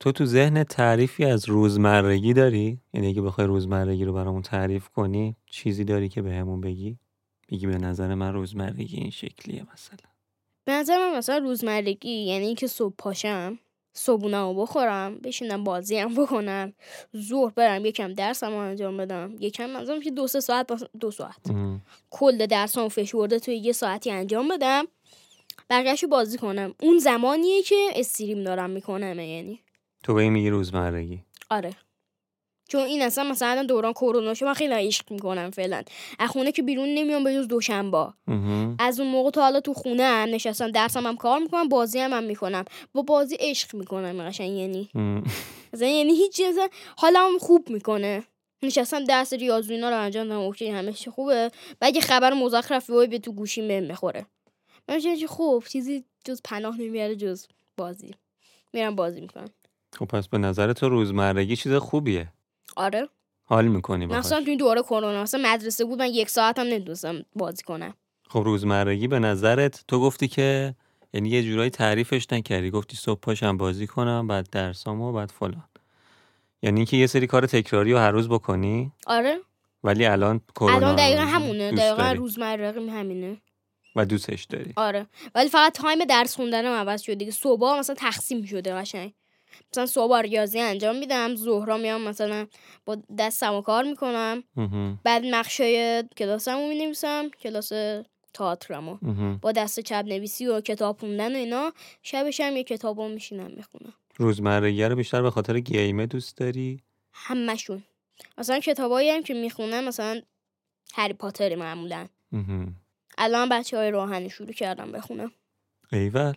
تو 0.00 0.12
تو 0.12 0.24
ذهن 0.24 0.64
تعریفی 0.64 1.24
از 1.24 1.48
روزمرگی 1.48 2.32
داری؟ 2.32 2.80
یعنی 2.94 3.08
اگه 3.08 3.22
بخوای 3.22 3.46
روزمرگی 3.46 4.04
رو 4.04 4.12
برامون 4.12 4.42
تعریف 4.42 4.88
کنی 4.88 5.36
چیزی 5.46 5.84
داری 5.84 6.08
که 6.08 6.22
بهمون 6.22 6.60
بگی؟ 6.60 6.98
بگی 7.48 7.66
به 7.66 7.78
نظر 7.78 8.14
من 8.14 8.32
روزمرگی 8.32 8.96
این 8.96 9.10
شکلیه 9.10 9.66
مثلا. 9.72 10.10
به 10.64 10.72
نظر 10.72 10.96
من 10.98 11.18
مثلا 11.18 11.38
روزمرگی 11.38 12.24
یعنی 12.24 12.46
اینکه 12.46 12.66
صبح 12.66 12.94
پاشم 12.98 13.58
صبحونه 13.96 14.40
رو 14.40 14.54
بخورم 14.54 15.18
بشینم 15.18 15.64
بازی 15.64 15.96
هم 15.96 16.14
بکنم. 16.14 16.72
ظهر 17.16 17.52
برم 17.56 17.84
یکم 17.84 18.12
درسم 18.12 18.50
رو 18.50 18.56
انجام 18.56 18.96
بدم. 18.96 19.36
یکم 19.40 19.70
منظورم 19.70 20.00
که 20.00 20.10
دو 20.10 20.26
سه 20.26 20.40
ساعت 20.40 20.66
دو 21.00 21.10
ساعت. 21.10 21.50
کل 22.10 22.46
درسام 22.46 22.88
فشرده 22.88 23.38
توی 23.38 23.56
یه 23.56 23.72
ساعتی 23.72 24.10
انجام 24.10 24.48
بدم. 24.48 24.84
بقیه‌شو 25.70 26.06
بازی 26.06 26.38
کنم. 26.38 26.74
اون 26.80 26.98
زمانیه 26.98 27.62
که 27.62 27.88
استریم 27.94 28.44
دارم 28.44 28.70
می‌کنم 28.70 29.20
یعنی. 29.20 29.60
تو 30.02 30.14
به 30.14 30.22
این 30.22 30.32
میگی 30.32 30.50
روزمرگی. 30.50 31.22
آره. 31.50 31.70
چون 32.68 32.82
این 32.82 33.02
اصلا 33.02 33.24
مثلا 33.24 33.62
دوران 33.62 33.92
کرونا 33.92 34.34
شو 34.34 34.46
من 34.46 34.54
خیلی 34.54 34.74
عشق 34.74 35.12
می‌کنم 35.12 35.50
فعلا. 35.50 35.82
از 36.18 36.30
خونه 36.30 36.52
که 36.52 36.62
بیرون 36.62 36.88
نمیام 36.88 37.24
به 37.24 37.34
جز 37.34 37.48
دوشنبه. 37.48 38.06
از 38.78 39.00
اون 39.00 39.10
موقع 39.10 39.30
تا 39.30 39.42
حالا 39.42 39.60
تو 39.60 39.74
خونه 39.74 40.02
هم 40.02 40.28
نشستم 40.28 40.70
درسم 40.70 41.06
هم 41.06 41.16
کار 41.16 41.38
می‌کنم 41.38 41.68
بازی 41.68 41.98
هم, 41.98 42.12
هم 42.12 42.24
می‌کنم. 42.24 42.64
با 42.94 43.02
بازی 43.02 43.36
عشق 43.40 43.74
می‌کنم 43.74 44.28
قشنگ. 44.28 44.58
یعنی. 44.58 44.88
مثلا 45.72 45.88
یعنی 45.88 46.12
هیچ 46.12 46.36
چیز 46.36 46.58
حالم 46.96 47.38
خوب 47.38 47.70
می‌کنه. 47.70 48.22
نشستم 48.62 49.04
درس 49.04 49.32
ریاضی 49.32 49.74
اینا 49.74 49.90
رو 49.90 50.00
انجام 50.00 50.28
دادم 50.28 50.40
اوکی 50.40 50.68
همه 50.68 50.92
چی 50.92 51.10
خوبه. 51.10 51.50
و 51.80 51.84
اگه 51.84 52.00
خبر 52.00 52.32
مزخرفی 52.32 52.92
وای 52.92 53.06
به 53.06 53.18
تو 53.18 53.32
گوشیم 53.32 53.68
بهم 53.68 53.88
بخوره 53.88 54.26
من 54.88 55.00
خوب 55.26 55.64
چیزی 55.64 56.04
جز 56.24 56.40
پناه 56.44 56.80
نمیاره 56.80 57.16
جز 57.16 57.46
بازی. 57.76 58.14
میرم 58.72 58.96
بازی 58.96 59.20
می‌کنم. 59.20 59.50
خب 59.98 60.04
پس 60.04 60.28
به 60.28 60.38
نظر 60.38 60.72
تو 60.72 60.88
روزمرگی 60.88 61.56
چیز 61.56 61.72
خوبیه. 61.72 62.32
آره. 62.76 63.08
حال 63.44 63.66
می‌کنی 63.66 64.06
مثلا 64.06 64.20
باهاش 64.20 64.44
تو 64.44 64.50
این 64.50 64.58
دوره 64.58 64.82
کرونا 64.82 65.22
مثلا 65.22 65.40
مدرسه 65.52 65.84
بود 65.84 65.98
من 65.98 66.08
یک 66.08 66.30
ساعت 66.30 66.58
هم 66.58 66.66
نمی‌تونستم 66.66 67.22
بازی 67.34 67.62
کنم. 67.62 67.94
خب 68.28 68.42
روزمرگی 68.44 69.08
به 69.08 69.18
نظرت 69.18 69.84
تو 69.88 70.00
گفتی 70.00 70.28
که 70.28 70.74
یعنی 71.12 71.28
یه 71.28 71.42
جورایی 71.42 71.70
تعریفش 71.70 72.32
نکردی. 72.32 72.70
گفتی 72.70 72.96
صبح 72.96 73.20
پاشم 73.20 73.56
بازی 73.56 73.86
کنم 73.86 74.26
بعد 74.26 74.50
درسامو 74.50 75.12
بعد 75.12 75.30
فلان. 75.30 75.68
یعنی 76.62 76.80
اینکه 76.80 76.96
یه 76.96 77.06
سری 77.06 77.26
کار 77.26 77.46
تکراری 77.46 77.92
رو 77.92 77.98
هر 77.98 78.10
روز 78.10 78.28
بکنی؟ 78.28 78.92
آره. 79.06 79.38
ولی 79.84 80.06
الان 80.06 80.40
کرونا 80.54 80.76
الان 80.76 80.96
دقیقا 80.96 81.22
همونه. 81.22 81.72
دقیقا 81.72 82.12
روزمرگی 82.12 82.88
همینه. 82.90 83.36
و 83.96 84.04
دوستش 84.04 84.44
داری؟ 84.44 84.72
آره. 84.76 85.06
ولی 85.34 85.48
فقط 85.48 85.72
تایم 85.72 86.04
درس 86.04 86.36
خوندنم 86.36 86.72
عوض 86.72 87.02
شده 87.02 87.14
دیگه. 87.14 87.30
صبح 87.30 87.78
مثلا 87.78 87.94
تقسیم 87.94 88.44
شده 88.44 88.74
قشنگ. 88.74 89.12
مثلا 89.72 89.86
صبح 89.86 90.16
ریاضی 90.16 90.60
انجام 90.60 90.96
میدم 90.96 91.34
ظهرا 91.34 91.76
میام 91.76 92.00
مثلا 92.00 92.46
با 92.84 92.96
دستم 93.18 93.54
و 93.54 93.62
کار 93.62 93.84
می‌کنم. 93.84 94.44
بعد 95.04 95.22
نقشه 95.24 96.02
کلاسم 96.02 96.56
رو 96.56 96.68
می‌نویسم 96.68 97.28
کلاس 97.28 97.72
تئاترمو. 98.34 98.98
با 99.42 99.52
دست 99.52 99.80
چپ 99.80 100.04
نویسی 100.06 100.46
و 100.46 100.60
کتاب 100.60 100.98
خوندن 100.98 101.32
و 101.32 101.38
اینا 101.38 101.72
شبش 102.02 102.40
هم 102.40 102.56
یه 102.56 102.64
کتابو 102.64 103.08
میشینم 103.08 103.50
می‌خونم. 103.56 103.92
روزمرگی 104.16 104.84
رو 104.84 104.96
بیشتر 104.96 105.22
به 105.22 105.30
خاطر 105.30 105.60
گیمه 105.60 106.06
دوست 106.06 106.36
داری؟ 106.36 106.80
همشون. 107.12 107.84
مثلا 108.38 108.60
کتابایی 108.60 109.10
هم 109.10 109.22
که 109.22 109.34
می‌خونم 109.34 109.84
مثلا 109.84 110.20
هری 110.94 111.12
پاتر 111.12 111.54
معمولا. 111.54 112.06
الان 113.18 113.48
بچه 113.48 113.76
های 113.76 113.90
روحانی 113.90 114.30
شروع 114.30 114.52
کردم 114.52 114.92
بخونم. 114.92 115.32
ایول. 115.92 116.34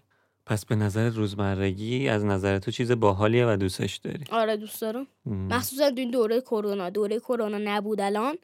پس 0.48 0.66
به 0.66 0.76
نظر 0.76 1.10
روزمرگی 1.10 2.10
از 2.10 2.26
نظر 2.26 2.60
تو 2.60 2.72
چیز 2.72 2.92
باحالیه 2.92 3.46
و 3.46 3.56
دوستش 3.56 3.96
داری؟ 3.96 4.24
آره 4.32 4.58
دوست 4.58 4.82
دارم. 4.82 5.08
مخصوصا 5.26 5.90
تو 5.90 6.00
این 6.00 6.12
دوره 6.12 6.42
کرونا. 6.42 6.90
دوره 6.90 7.20
کرونا 7.20 7.58
نبود 7.58 8.02
الان. 8.02 8.38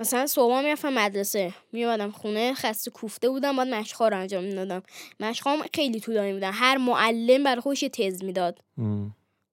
مثلا 0.00 0.26
صبح 0.26 0.62
می‌رفتم 0.62 0.92
مدرسه. 0.92 1.54
میومدم 1.72 2.10
خونه 2.10 2.54
خسته 2.54 2.90
کوفته 2.90 3.28
بودم 3.28 3.56
باید 3.56 3.74
مشقا 3.74 4.08
رو 4.08 4.16
انجام 4.16 4.44
می‌دادم. 4.44 4.82
مشقام 5.20 5.58
خیلی 5.74 6.00
طولانی 6.00 6.32
بودن. 6.32 6.50
هر 6.52 6.76
معلم 6.76 7.44
برای 7.44 7.60
خودش 7.60 7.80
تز 7.80 8.24
می‌داد. 8.24 8.58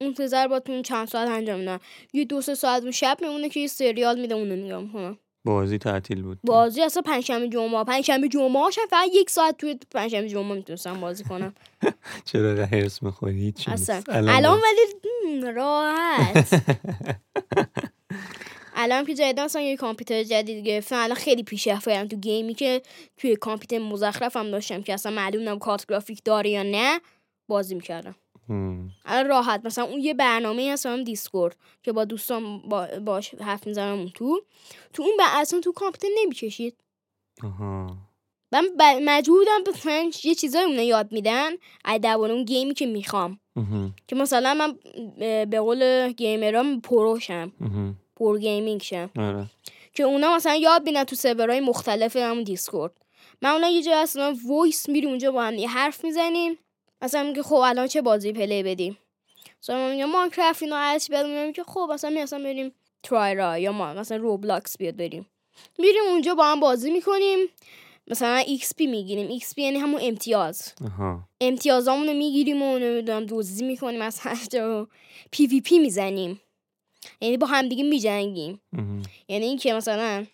اون 0.02 0.14
تزر 0.18 0.48
با 0.48 0.60
تو 0.60 0.82
چند 0.82 1.08
ساعت 1.08 1.30
انجام 1.30 1.60
میدم 1.60 1.80
یه 2.14 2.26
دو 2.26 2.42
سه 2.42 2.56
ساعت 2.56 2.82
اون 2.84 2.92
شب 2.92 3.18
میمونه 3.22 3.50
که 3.50 3.60
یه 3.60 3.68
سریال 3.68 4.20
میده 4.20 4.36
اونو 4.36 4.56
نگاه 4.56 4.82
می‌کنم. 4.82 5.18
بازی 5.46 5.78
تعطیل 5.78 6.22
بود. 6.22 6.40
بازی 6.44 6.82
اصلا 6.82 7.02
پنجشنبه 7.02 7.48
جمعه 7.50 7.84
پنجشنبه 7.84 8.28
جمعه 8.28 8.62
هاشم 8.62 8.82
فقط 8.90 9.10
یک 9.14 9.30
ساعت 9.30 9.58
توی 9.58 9.80
پنجشنبه 9.92 10.30
جمعه 10.30 10.56
می‌تونستم 10.56 11.00
بازی 11.00 11.24
کنم. 11.24 11.54
چرا 12.26 12.66
هرس 12.66 13.04
می‌خوری؟ 13.04 13.54
اصلا. 13.68 14.02
الان 14.10 14.60
ولی 14.60 15.52
راحت. 15.52 16.48
الان 18.80 19.06
که 19.06 19.14
جدیدا 19.14 19.46
مثلا 19.46 19.62
یه 19.62 19.78
کامپیوتر 19.78 20.24
جدید 20.24 20.66
گرفتم 20.66 20.96
الان 20.96 21.16
خیلی 21.16 21.44
پیشرفت 21.44 21.90
کردم 21.90 22.08
تو 22.08 22.16
گیمی 22.16 22.54
که 22.54 22.82
توی 23.18 23.36
کامپیوتر 23.36 23.86
مزخرفم 23.86 24.52
داشتم 24.52 24.82
که 24.82 24.94
اصلا 24.94 25.12
معلوم 25.12 25.50
نبود 25.50 25.62
کارت 25.62 25.86
گرافیک 25.86 26.22
داره 26.26 26.50
یا 26.50 26.64
نه 26.64 27.00
بازی 27.48 27.76
می‌کردم. 27.76 28.16
الان 29.06 29.28
راحت. 29.28 29.62
مثلا 29.66 29.84
اون 29.84 30.00
یه 30.00 30.14
برنامه 30.14 30.72
هست 30.74 30.86
هم 30.86 31.04
دیسکورد 31.04 31.58
که 31.84 31.92
با 31.92 32.06
دوستان 32.06 32.62
با 32.62 32.88
باش 33.06 33.34
حرف 33.34 33.68
می‌زنم 33.68 33.98
اون 33.98 34.10
تو. 34.10 34.42
تو 34.94 35.04
اون 35.04 35.18
بر 35.20 35.26
اصلا 35.30 35.60
تو 35.60 35.72
کامپیوتر 35.72 36.08
نمی‌کشید. 36.24 36.76
من 38.52 38.68
ب- 38.80 39.00
مجبورم 39.02 39.62
مثلا 39.70 40.12
یه 40.24 40.36
چیزایی 40.36 40.66
اون 40.66 40.80
یاد 40.80 41.12
میدن. 41.12 41.52
از 41.86 42.02
درباره 42.02 42.34
اون 42.34 42.44
گیمی 42.46 42.74
که 42.74 42.86
می‌خوام. 42.86 43.40
که 44.08 44.16
مثلا 44.16 44.54
من 44.54 44.78
به 45.46 45.60
قول 45.60 46.12
گیمرام 46.12 46.82
پروشم. 46.82 47.52
پور 48.16 48.40
گیمینگ 48.40 48.82
شم. 48.82 49.10
آره. 49.18 49.46
که 49.94 50.04
اونا 50.04 50.36
مثلا 50.36 50.56
یاد 50.56 50.84
بینن 50.84 51.04
تو 51.04 51.16
سرورهای 51.16 51.60
مختلف 51.60 52.16
همون 52.16 52.44
دیسکورد. 52.44 52.98
معمولا 53.42 53.68
یه 53.70 53.84
جا 53.84 53.98
اصلا 53.98 54.36
voice 54.48 54.90
میری 54.90 55.08
اونجا 55.08 55.32
با 55.32 55.44
هم 55.44 55.66
حرف 55.68 56.04
می‌زنیم. 56.04 56.58
مثلا 57.02 57.24
میگه 57.24 57.44
خب 57.44 57.56
الان 57.56 57.88
چه 57.88 58.02
بازی 58.02 58.34
play 58.34 58.64
بدیم؟ 58.64 58.98
مثلا 59.64 59.78
من 59.78 59.92
میگم 59.92 60.06
Minecraft 60.06 60.64
اینا 60.64 60.78
هرچی 60.78 61.14
بعد 61.14 61.26
میگم 61.26 61.52
که 61.52 61.64
خب 61.64 61.90
مثلا 61.94 62.10
می 62.10 62.20
اصلا 62.20 62.44
بریم 62.44 62.72
Terraria 63.04 63.58
یا 63.58 63.72
ما 63.72 63.94
مثلا 63.94 64.18
Roblox 64.18 64.78
بیاد 64.78 64.96
بریم. 64.96 65.26
میریم 65.80 66.04
اونجا 66.10 66.36
با 66.36 66.46
هم 66.46 66.60
بازی 66.60 66.92
می‌کنیم. 66.92 67.40
مثلا 68.08 68.36
XP 68.36 68.88
می‌گیریم. 68.88 69.28
XP 69.28 69.62
یعنی 69.62 69.78
همون 69.78 70.02
امتیاز. 70.04 70.74
آها. 70.86 71.20
امتیازامونو 71.42 72.14
می‌گیریم 72.14 72.62
و 72.62 72.80
نمی‌دونم 72.80 73.26
دزدی 73.30 73.66
می‌کنیم 73.66 74.02
از 74.02 74.20
هر 74.20 74.46
جا. 74.52 74.88
PvP 75.32 75.80
می‌زنیم. 75.80 76.42
یعنی 77.22 77.38
با 77.38 77.48
همدیگه 77.48 77.84
میجنگیم. 77.84 78.62
یعنی 79.28 79.46
اینکه 79.46 79.74
مثلا 79.74 80.26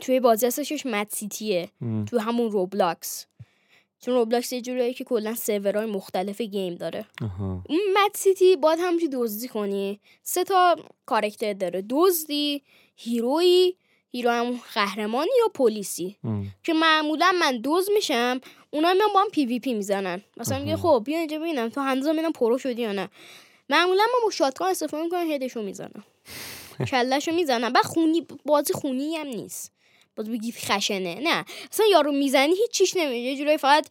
توی 0.00 0.20
بازی 0.20 0.46
هستش 0.46 0.86
Mad 0.86 1.08
City 1.10 1.49
ه. 1.49 1.68
تو 2.06 2.18
همون 2.18 2.50
Roblox. 2.50 3.26
چون 4.04 4.14
Roblox 4.14 4.52
یه 4.52 4.60
جوریه 4.60 4.94
که 4.94 5.04
کلا 5.04 5.34
سرورهای 5.34 5.86
مختلف 5.86 6.40
game 6.40 6.74
داره. 6.74 7.06
آها. 7.22 7.62
اون 7.68 7.80
Mad 7.94 8.10
City 8.14 8.56
باید 8.56 8.78
همه‌چی 8.82 9.08
دزدی 9.08 9.48
کنی. 9.48 10.00
سه 10.22 10.44
تا 10.44 10.76
کارکتر 11.06 11.52
داره. 11.52 11.84
دزدی 11.90 12.62
hero 12.96 13.74
ی 14.10 14.14
hero 14.14 14.30
هم 14.30 14.60
قهرمانی 14.74 15.30
یا 15.38 15.48
پلیسی. 15.54 16.16
که 16.62 16.72
معمولا 16.72 17.32
من 17.40 17.56
دزد 17.58 17.90
میشم 17.94 18.40
اونا 18.70 18.92
میان 18.92 19.08
با 19.14 19.20
هم 19.20 19.28
PvP 19.28 19.74
می‌زنن. 19.74 20.22
مثلا 20.36 20.58
میگه. 20.58 20.76
خب 20.76 21.02
بیا 21.06 21.18
اینجا 21.18 21.38
ببینم. 21.38 21.68
تو 21.68 21.80
هنوز 21.80 22.08
ببینم 22.08 22.32
pro 22.32 22.58
شدی 22.58 22.82
یا 22.82 22.92
نه؟ 22.92 23.08
معمولا 23.70 24.02
من 24.02 24.24
با 24.24 24.30
شاتگان 24.30 24.70
استفاده 24.70 25.02
می‌کنم 25.02 25.30
هدشو 25.30 25.62
می‌زنم. 25.62 26.04
کلشو 26.90 27.32
می‌زنم. 27.32 27.72
بعد 27.72 27.84
خونی 27.84 28.26
بازی 28.46 28.72
خونی 28.72 29.16
هم 29.16 29.26
نیست. 29.26 29.71
باز 30.16 30.30
بگی 30.30 30.52
خشنه 30.52 31.20
نه. 31.22 31.44
اصلا 31.72 31.86
یارو 31.92 32.12
می‌زنی 32.12 32.54
هیچ 32.54 32.70
چیش 32.70 32.96
نمیشه 32.96 33.18
یه 33.18 33.36
جورایی 33.36 33.58
فقط 33.58 33.86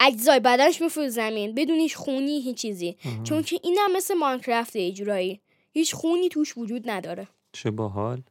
اجزای 0.00 0.40
بدنش 0.40 0.80
میفروز 0.80 1.14
زمین. 1.14 1.54
بدون 1.54 1.78
هیچ 1.78 1.96
خونی 1.96 2.40
هیچ 2.40 2.56
چیزی. 2.56 2.96
آها. 3.06 3.22
چون 3.22 3.42
که 3.42 3.60
اینم 3.62 3.92
مثل 3.96 4.14
ماینکرافت 4.14 4.76
یه 4.76 4.92
جورایی. 4.92 5.40
هیچ 5.72 5.94
خونی 5.94 6.28
توش 6.28 6.58
وجود 6.58 6.90
نداره. 6.90 7.28
چه 7.52 7.70
باحال. 7.70 8.22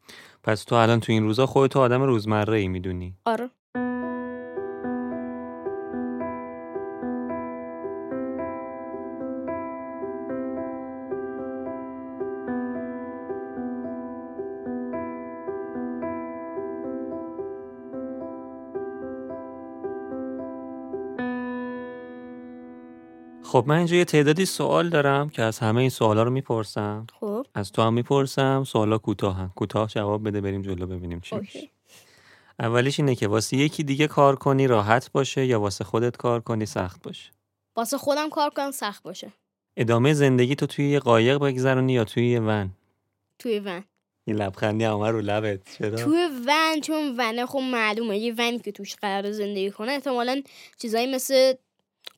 پس 0.43 0.63
تو 0.63 0.75
الان 0.75 0.99
تو 0.99 1.11
این 1.11 1.23
روزا 1.23 1.45
خودتو 1.45 1.79
آدم 1.79 2.01
روزمره 2.01 2.57
ای 2.57 2.67
می‌دونی. 2.67 3.13
آره. 3.25 3.49
خب 23.51 23.63
من 23.67 23.77
اینجا 23.77 23.95
یه 23.95 24.05
تعدادی 24.05 24.45
سوال 24.45 24.89
دارم 24.89 25.29
که 25.29 25.41
از 25.41 25.59
همه 25.59 25.81
این 25.81 25.89
سوالا 25.89 26.23
رو 26.23 26.31
می‌پرسم. 26.31 27.07
خب. 27.19 27.45
از 27.53 27.71
تو 27.71 27.81
هم 27.81 27.93
می‌پرسم 27.93 28.63
سوالا 28.63 28.97
کوتاه 28.97 29.35
هم 29.35 29.51
کوتاه 29.55 29.89
جواب 29.89 30.27
بده 30.27 30.41
بریم 30.41 30.61
جلو 30.61 30.87
ببینیم 30.87 31.19
چی 31.19 31.35
میشه. 31.35 31.59
اوکی. 31.59 31.69
اولیش 32.59 32.99
اینه 32.99 33.15
که 33.15 33.27
واسه 33.27 33.57
یکی 33.57 33.83
دیگه 33.83 34.07
کار 34.07 34.35
کنی 34.35 34.67
راحت 34.67 35.11
باشه 35.11 35.45
یا 35.45 35.61
واسه 35.61 35.83
خودت 35.83 36.17
کار 36.17 36.39
کنی 36.39 36.65
سخت 36.65 37.03
باشه؟ 37.03 37.31
واسه 37.75 37.97
خودم 37.97 38.29
کار 38.29 38.49
کنم 38.49 38.71
سخت 38.71 39.03
باشه. 39.03 39.31
ادامه 39.77 40.13
زندگی 40.13 40.55
تو 40.55 40.65
توی 40.65 40.89
یه 40.89 40.99
قایق 40.99 41.37
بگذرونی 41.37 41.93
یا 41.93 42.03
توی 42.03 42.29
یه 42.29 42.39
ون؟ 42.39 42.69
توی 43.39 43.59
ون. 43.59 43.83
این 44.25 44.35
لبخندی 44.35 44.83
هم 44.83 45.01
رو 45.01 45.21
لبت. 45.21 45.77
چرا؟ 45.77 45.97
توی 45.97 46.29
ون 46.47 46.81
چون 46.81 47.15
ونه 47.17 47.45
خب 47.45 47.59
معلومه. 47.59 48.17
یه 48.17 48.33
ونی 48.37 48.59
که 48.59 48.71
توش 48.71 48.95
قرار 48.95 49.31
زندگی 49.31 49.71
کنه 49.71 49.91
احتمالا 49.91 50.41
چیزایی 50.77 51.07
مثل 51.15 51.53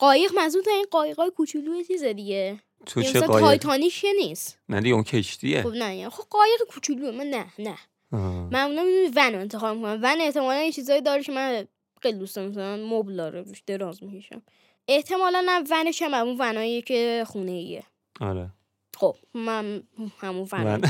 قایق 0.04 0.32
منظور 0.36 0.64
این 0.68 0.86
قایقای 0.92 1.32
کوچولو 1.32 1.84
چیزه 1.84 2.14
دیگه. 2.14 2.60
تو 2.86 3.02
چه 3.04 3.22
قایق؟ 3.22 3.48
تایتانیک 3.48 3.94
که 3.94 4.08
نیست. 4.18 4.60
نه 4.70 4.82
دیگه 4.82 4.94
اون 4.94 5.04
کشتیه. 5.04 5.62
خب 5.64 5.70
نه 5.70 5.96
یعنی 5.96 6.10
خب 6.10 6.24
قایق 6.30 6.62
کوچولو 6.70 7.12
من 7.12 7.26
نه 7.26 7.46
نه. 7.60 7.78
آه. 8.12 8.50
معمولا 8.52 8.84
می‌بینی 8.84 9.12
ون 9.16 9.36
انتخاب 9.36 9.78
می‌کنم. 9.78 10.00
ون 10.04 10.22
احتمالا 10.22 10.62
یه 10.62 10.72
چیزایی 10.72 11.02
داره 11.02 11.24
که 11.24 11.32
من 11.32 11.68
خیلی 12.02 12.18
دوست 12.18 12.36
دارم 12.36 12.50
مثلا 12.50 12.78
مبل 12.78 13.16
داره 13.16 13.46
دراز 13.68 14.04
می‌کشم. 14.04 14.42
احتمالا 14.88 15.44
نه 15.46 15.64
ونش 15.72 16.02
هم 16.02 16.14
همون 16.14 16.36
ونایی 16.40 16.82
که 16.82 17.24
خونه 17.28 17.52
ایه 17.52 17.84
آره. 18.22 18.50
خب 18.98 19.16
من 19.34 19.84
همون 20.20 20.48
ون. 20.52 20.82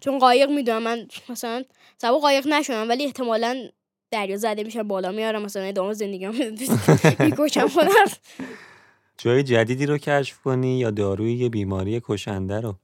چون 0.00 0.18
قایق 0.18 0.50
می‌دونم 0.50 0.82
من 0.82 1.08
مثلا 1.28 1.64
سبا 1.98 2.18
قایق 2.18 2.46
نشدم 2.46 2.88
ولی 2.88 3.04
احتمالا 3.04 3.68
دریا 4.10 4.36
زده 4.36 4.62
میشم 4.64 4.82
بالا 4.88 5.12
میارم 5.12 5.42
مثلا 5.42 5.62
ادامه 5.62 5.92
زندگیام 5.92 6.34
می‌کشم 7.18 7.68
خودم. 7.74 7.90
جای 9.18 9.42
جدیدی 9.42 9.86
رو 9.86 9.98
کشف 9.98 10.38
کنی 10.38 10.78
یا 10.78 10.90
داروی 10.90 11.32
یه 11.32 11.48
بیماری 11.48 12.00
کشنده 12.04 12.60
رو؟ 12.60 12.74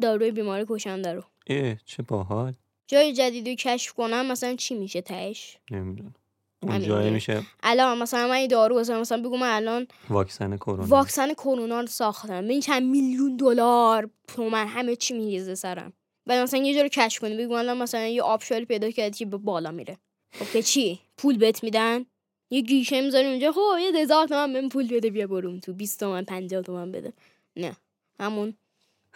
داروی 0.00 0.30
بیماری 0.30 0.64
کشنده 0.68 1.12
رو. 1.12 1.22
اه 1.46 1.76
چه 1.84 2.02
باحال. 2.02 2.52
جای 2.86 3.12
جدیدی 3.12 3.50
رو 3.50 3.56
کشف 3.56 3.92
کنم 3.92 4.26
مثلا 4.26 4.54
چی 4.56 4.74
میشه 4.74 5.00
تهش؟ 5.00 5.58
نمی‌دونم. 5.70 6.14
اون 6.62 6.82
جای. 6.82 7.10
میشه 7.10 7.42
الان 7.62 7.98
مثلا 7.98 8.26
من 8.26 8.34
این 8.34 8.48
دارو 8.48 8.78
مثلا 8.80 9.00
مثلا 9.00 9.22
بگو 9.22 9.36
من 9.36 9.56
الان 9.56 9.86
واکسن 10.10 10.56
کرونا. 10.56 10.86
واکسن 10.86 11.32
کرونا 11.34 11.80
رو 11.80 11.86
ساختم. 11.86 12.44
ببین 12.44 12.60
چند 12.60 12.82
میلیون 12.82 13.36
دلار 13.36 14.10
تومن 14.28 14.66
همه 14.66 14.96
چی 14.96 15.14
میریزه 15.14 15.54
سرم. 15.54 15.92
و 16.26 16.42
مثلا 16.42 16.60
یه 16.60 16.74
جا 16.74 16.82
رو 16.82 16.88
کشف 16.88 17.20
کنی 17.20 17.36
بگو 17.36 17.54
الان 17.54 17.78
مثلا 17.78 18.06
یه 18.06 18.22
آبشاری 18.22 18.64
پیدا 18.64 18.90
کردی 18.90 19.18
که 19.18 19.26
به 19.26 19.36
بالا 19.36 19.70
میره. 19.70 19.98
خب 20.38 20.52
که 20.52 20.62
چی؟ 20.62 21.00
پول 21.16 21.38
بهت 21.38 21.64
میدن؟ 21.64 22.04
یه 22.50 22.60
گیشه 22.60 23.00
می‌ذاری 23.00 23.26
اونجا 23.26 23.52
خب 23.52 23.78
یه 23.80 24.02
هزار 24.02 24.26
تومن 24.26 24.52
بهم 24.52 24.68
پول 24.68 24.88
بده 24.88 25.10
بیا 25.10 25.26
برو 25.26 25.60
تو. 25.60 25.72
20 25.72 26.00
تومن 26.00 26.24
50 26.24 26.62
تومن 26.62 26.92
بده. 26.92 27.12
نه 27.56 27.76
همون. 28.20 28.54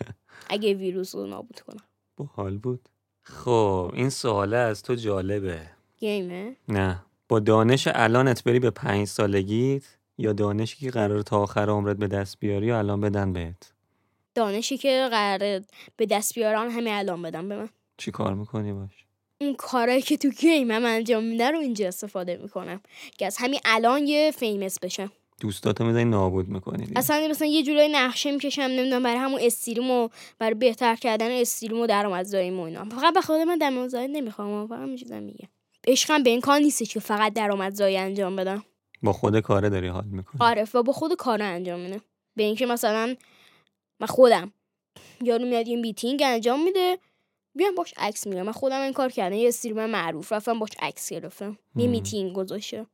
اگه 0.50 0.74
ویروس 0.74 1.14
رو 1.14 1.26
نابود 1.26 1.60
کنم. 1.60 1.82
باحال 2.16 2.58
بود. 2.58 2.88
خب 3.22 3.90
این 3.94 4.10
سواله 4.10 4.56
از 4.56 4.82
تو 4.82 4.94
جالبه. 4.94 5.70
گیمه؟ 5.98 6.56
نه. 6.68 7.02
با 7.28 7.40
دانش 7.40 7.88
الانت 7.94 8.44
بری 8.44 8.58
به 8.58 8.70
پنج 8.70 9.06
سالگیت 9.06 9.82
یا 10.18 10.32
دانشی 10.32 10.76
که 10.76 10.90
قرار 10.90 11.22
تا 11.22 11.42
آخر 11.42 11.70
عمرت 11.70 11.96
به 11.96 12.06
دست 12.06 12.40
بیاری 12.40 12.70
و 12.70 12.74
الان 12.74 13.00
بدن 13.00 13.32
بهت؟ 13.32 13.72
دانشی 14.34 14.78
که 14.78 15.08
قراره 15.10 15.64
به 15.96 16.06
دست 16.06 16.34
بیارن 16.34 16.70
همه 16.70 16.90
الان 16.90 17.22
بدم 17.22 17.48
به 17.48 17.56
من. 17.56 17.68
چی 17.96 18.10
کار 18.10 18.34
می‌کنی 18.34 18.72
باش؟ 18.72 19.07
اون 19.40 19.54
کارایی 19.54 20.02
که 20.02 20.16
تو 20.16 20.28
گیم 20.28 20.70
هم 20.70 20.84
انجام 20.84 21.24
میده 21.24 21.50
رو 21.50 21.58
اینجا 21.58 21.88
استفاده 21.88 22.36
می‌کنم. 22.42 22.80
که 23.18 23.26
از 23.26 23.36
همین 23.36 23.60
الان 23.64 24.06
یه 24.06 24.30
فیمس 24.30 24.78
بشم 24.78 25.12
دوستاتو 25.40 25.84
می‌زنی 25.84 26.04
نابود 26.04 26.48
می‌کنی. 26.48 26.88
اصلا 26.96 27.28
مثلا 27.30 27.48
یه 27.48 27.62
جورای 27.62 27.88
نقشه 27.88 28.30
می‌کشم 28.30 28.62
نمی‌دونم 28.62 29.02
برای 29.02 29.18
همون 29.18 29.40
استریم 29.42 29.90
و 29.90 30.08
برای 30.38 30.54
بهتر 30.54 30.96
کردن 30.96 31.30
استریم 31.30 31.80
و 31.80 31.86
درآمدزایی 31.86 32.50
و 32.50 32.60
اینا. 32.60 32.84
فقط 32.84 33.14
به 33.14 33.20
خود 33.20 33.36
من 33.40 33.58
درآمدزایی 33.58 34.08
نمی‌خوام 34.08 34.66
فقط 34.68 34.98
چیزا 34.98 35.20
میگه. 35.20 35.48
عشقم 35.86 36.22
به 36.22 36.30
این 36.30 36.40
کار 36.40 36.58
نیست 36.58 36.90
که 36.90 37.00
فقط 37.00 37.32
درآمدزایی 37.32 37.96
انجام 37.96 38.36
بدم. 38.36 38.64
با 39.02 39.12
خود 39.12 39.40
کاره 39.40 39.68
داری 39.68 39.88
حال 39.88 40.04
می‌کنی. 40.04 40.40
آره 40.40 40.66
و 40.74 40.82
با 40.82 40.92
خود 40.92 41.14
کار 41.14 41.42
انجام 41.42 41.80
میده. 41.80 42.00
به 42.36 42.42
اینکه 42.42 42.66
مثلا 42.66 43.16
من 44.00 44.06
خودم. 44.06 44.52
یارو 45.22 45.44
میاد 45.44 45.68
یه 45.68 45.76
میتینگ 45.76 46.22
انجام 46.24 46.64
میده. 46.64 46.98
بیام 47.58 47.74
باش 47.74 47.94
عکس 47.96 48.26
می‌گیرم. 48.26 48.46
من 48.46 48.52
خودم 48.52 48.80
این 48.80 48.92
کار 48.92 49.10
کردم. 49.10 49.36
یه 49.36 49.48
streamer 49.48 49.86
معروف 49.86 50.32
رفتم 50.32 50.58
باش 50.58 50.70
عکس 50.80 51.12
گرفتم. 51.12 51.58
یه. 51.76 51.86
میتینگ 51.86 52.32
گذاشته 52.32 52.86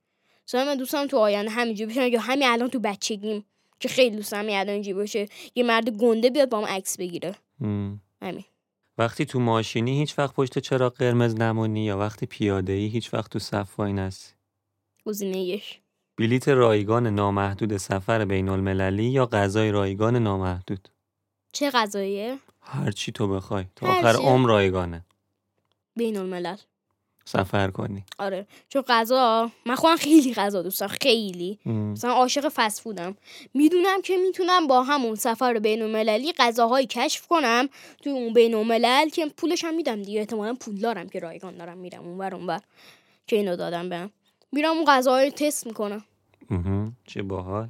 مثلا 0.48 0.64
من 0.64 0.76
دوستم 0.76 1.06
تو 1.06 1.18
آینده 1.18 1.50
همینجوری 1.50 1.90
بشم 1.90 2.06
یا 2.06 2.20
همین 2.20 2.48
الان 2.48 2.70
تو 2.70 2.78
بچگیم 2.78 3.44
که 3.80 3.88
خیلی 3.88 4.16
دوستم 4.16 4.38
همین 4.38 4.56
الان 4.56 4.74
اینجوری 4.74 4.94
باشه. 4.94 5.28
یه 5.54 5.64
مرد 5.64 5.90
گنده 5.90 6.30
بیاد 6.30 6.48
با 6.48 6.60
من 6.60 6.68
عکس 6.68 6.96
بگیره. 6.96 7.34
همین. 8.22 8.44
وقتی 8.98 9.24
تو 9.24 9.40
ماشینی 9.40 9.98
هیچ 9.98 10.18
وقت 10.18 10.34
پشت 10.34 10.58
چراغ 10.58 10.94
قرمز 10.94 11.34
نمونی 11.34 11.84
یا 11.84 11.98
وقتی 11.98 12.26
پیاده 12.26 12.72
ای 12.72 12.86
هیچ 12.86 13.14
وقت 13.14 13.30
تو 13.30 13.38
صف 13.38 13.80
وای 13.80 13.92
نسی؟ 13.92 14.32
گزینه 15.06 15.38
یک 15.38 15.80
بلیت 16.18 16.48
رایگان 16.48 17.06
نامحدود 17.06 17.76
سفر 17.76 18.24
بین 18.24 18.48
المللی 18.48 19.04
یا 19.04 19.26
غذای 19.26 19.70
رایگان 19.70 20.16
نامحدود؟ 20.16 20.88
چه 21.52 21.70
غذاییه؟ 21.70 22.38
هر 22.64 22.90
چی 22.90 23.12
تو 23.12 23.28
بخوای. 23.28 23.64
تا 23.76 23.86
آخر. 23.86 24.16
عمر 24.16 24.48
رایگانه. 24.48 25.04
بین 25.96 26.16
الملل 26.16 26.56
سفر 27.24 27.70
کنی. 27.70 28.04
آره. 28.18 28.46
چون 28.68 28.82
غذا 28.88 29.50
من 29.66 29.74
خودم 29.74 29.96
خیلی 29.96 30.34
غذا 30.34 30.62
دوستم 30.62 30.86
خیلی. 30.86 31.58
مم. 31.66 31.92
مثلا 31.92 32.12
عاشق 32.12 32.48
فست 32.48 32.80
فودم. 32.80 33.16
می‌دونم 33.54 34.02
که 34.02 34.16
می‌تونم 34.16 34.66
با 34.66 34.82
همون 34.82 35.14
سفر 35.14 35.58
بین 35.58 35.82
المللی 35.82 36.32
غذاهایی 36.32 36.86
کشف 36.86 37.26
کنم 37.26 37.68
تو 38.02 38.10
اون 38.10 38.32
بین 38.32 38.54
الملل 38.54 39.08
که 39.08 39.26
پولش 39.26 39.64
هم 39.64 39.74
میدم 39.74 40.02
دیگه. 40.02 40.20
احتمالا 40.20 40.54
پول 40.54 40.76
دارم 40.76 41.08
که 41.08 41.18
رایگان 41.18 41.56
دارم 41.56 41.78
میرم 41.78 42.02
اون 42.04 42.18
بر 42.18 42.34
اون 42.34 42.46
بر 42.46 42.60
که 43.26 43.36
اینو 43.36 43.56
دادم 43.56 43.88
بهم. 43.88 44.10
میرم 44.52 44.70
اون 44.70 44.84
غذاهای 44.88 45.30
تست 45.30 45.66
می‌کنم. 45.66 46.04
چه 47.06 47.22
باحال. 47.22 47.68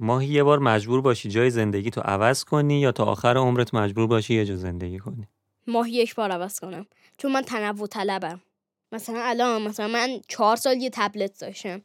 ماهی 0.00 0.28
یه 0.28 0.42
بار 0.42 0.58
مجبور 0.58 1.00
باشی 1.00 1.28
جای 1.28 1.50
زندگی 1.50 1.90
تو 1.90 2.00
عوض 2.00 2.44
کنی 2.44 2.80
یا 2.80 2.92
تا 2.92 3.04
آخر 3.04 3.36
عمرت 3.36 3.74
مجبور 3.74 4.06
باشی 4.06 4.34
یه 4.34 4.44
جا 4.44 4.56
زندگی 4.56 4.98
کنی؟ 4.98 5.28
ماهی 5.66 5.92
یک 5.92 6.14
بار 6.14 6.32
عوض 6.32 6.60
کنم. 6.60 6.86
چون 7.18 7.32
من 7.32 7.42
تنوع 7.42 7.86
طلبم. 7.86 8.40
مثلا 8.92 9.20
الان 9.22 9.62
مثلا 9.62 9.88
من 9.88 10.20
چهار 10.28 10.56
سال 10.56 10.76
یه 10.76 10.90
تبلت 10.92 11.40
داشتم. 11.40 11.82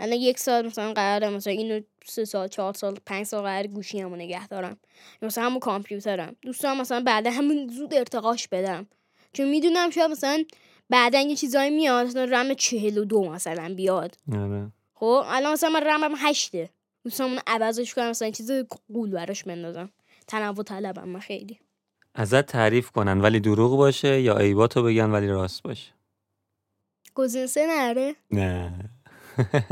الان 0.00 0.18
یک 0.18 0.38
سال 0.38 0.66
مثلا 0.66 0.92
قراره 0.92 1.28
مثلا 1.28 1.52
اینو 1.52 1.80
سه 2.04 2.24
سال 2.24 2.48
چهار 2.48 2.72
سال 2.72 2.96
پنج 3.06 3.26
سال 3.26 3.42
قرار 3.42 3.66
گوشی 3.66 4.00
همو 4.00 4.16
نگه 4.16 4.48
دارم. 4.48 4.76
مثلا 5.22 5.44
همون 5.44 5.58
کامپیوترم. 5.58 6.36
دوست 6.42 6.62
دارم 6.62 6.80
مثلا 6.80 7.02
بعدا 7.06 7.30
همون 7.30 7.68
زود 7.68 7.94
ارتقاش 7.94 8.48
بدم. 8.48 8.86
چون 9.32 9.48
می‌دونم 9.48 9.90
شاید 9.90 10.10
مثلا 10.10 10.44
بعدا 10.90 11.20
یه 11.20 11.36
چیزایی 11.36 11.70
میاد 11.70 12.06
مثلا 12.06 12.24
رم 12.24 12.54
چهل 12.54 12.98
و 12.98 13.04
دو 13.04 13.30
مثلا 13.30 13.74
بیاد. 13.76 14.16
آره. 14.32 14.72
خب 14.94 15.22
الان 15.26 15.52
مثلا 15.52 15.70
من 15.70 15.80
رمم 15.86 16.14
هشته. 16.18 16.70
دوست 17.08 17.18
دارم 17.18 17.30
اونو 17.30 17.42
عوضش 17.46 17.94
کنم 17.94 18.10
مثلا 18.10 18.30
چیز 18.30 18.50
قول 18.94 19.10
براش 19.10 19.44
بندازم. 19.44 19.90
تنوع 20.26 20.62
طلبم 20.62 21.08
من 21.08 21.20
خیلی. 21.20 21.58
ازت 22.14 22.46
تعریف 22.46 22.90
کنن 22.90 23.20
ولی 23.20 23.40
دروغ 23.40 23.76
باشه 23.76 24.20
یا 24.20 24.36
عیباتو 24.36 24.82
بگن 24.82 25.10
ولی 25.10 25.28
راست 25.28 25.62
باشه. 25.62 25.92
گزینه 27.14 27.46
سه 27.46 27.66
نره 27.66 28.14
نه. 28.30 28.72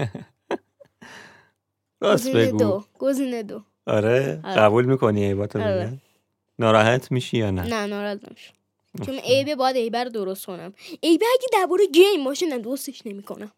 راست 2.03 2.33
بگو. 2.33 2.59
دو. 2.59 2.85
گزینه 2.99 3.43
دو. 3.43 3.63
آره. 3.87 4.41
آره. 4.45 4.61
قبول 4.61 4.85
می‌کنی 4.85 5.25
عیباتو 5.25 5.61
آره. 5.61 5.87
بگن؟ 5.87 6.01
ناراحت 6.59 7.13
میشی 7.13 7.39
یا 7.39 7.51
نه؟ 7.51 7.63
نه 7.63 7.87
ناراحت 7.87 8.29
نمیشم. 8.29 8.55
چون 8.97 9.15
عیبه 9.15 9.55
باید 9.55 9.77
عیبه 9.77 10.05
رو 10.05 10.11
درست 10.11 10.47
کنم. 10.47 10.73
عیبه 11.03 11.27
اگه 11.35 11.47
درباره 11.53 11.87
game 11.87 12.25
باشه 12.25 12.47
نه 12.47 12.59
درستش 12.59 13.07
نمی‌کنم. 13.07 13.53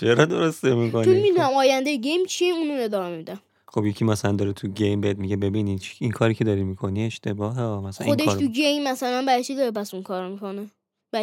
چرا 0.00 0.24
درسته 0.24 0.70
چون 0.70 0.78
می‌کنی 0.78 1.20
می‌دونم 1.20 1.50
آینده 1.54 1.96
game 1.96 2.24
چیه 2.24 2.54
اونو 2.54 2.82
ادامه 2.82 3.16
میدم. 3.16 3.40
خب 3.68 3.86
یکی 3.86 4.04
مثلا 4.04 4.32
داره 4.32 4.52
تو 4.52 4.68
game 4.68 5.00
بهت 5.00 5.18
میگه 5.18 5.36
ببین 5.36 5.80
این, 6.00 6.10
کاری 6.10 6.34
که 6.34 6.44
داری 6.44 6.64
می‌کنی 6.64 7.06
اشتباهه. 7.06 7.80
مثلا 7.80 8.06
خودش 8.06 8.26
تو 8.26 8.46
game 8.46 8.82
مثلا 8.82 9.24
برای 9.26 9.44
چی 9.44 9.54
داره 9.54 9.70
پس 9.70 9.94
اون 9.94 10.02
کار 10.02 10.28
می‌کنه. 10.28 10.70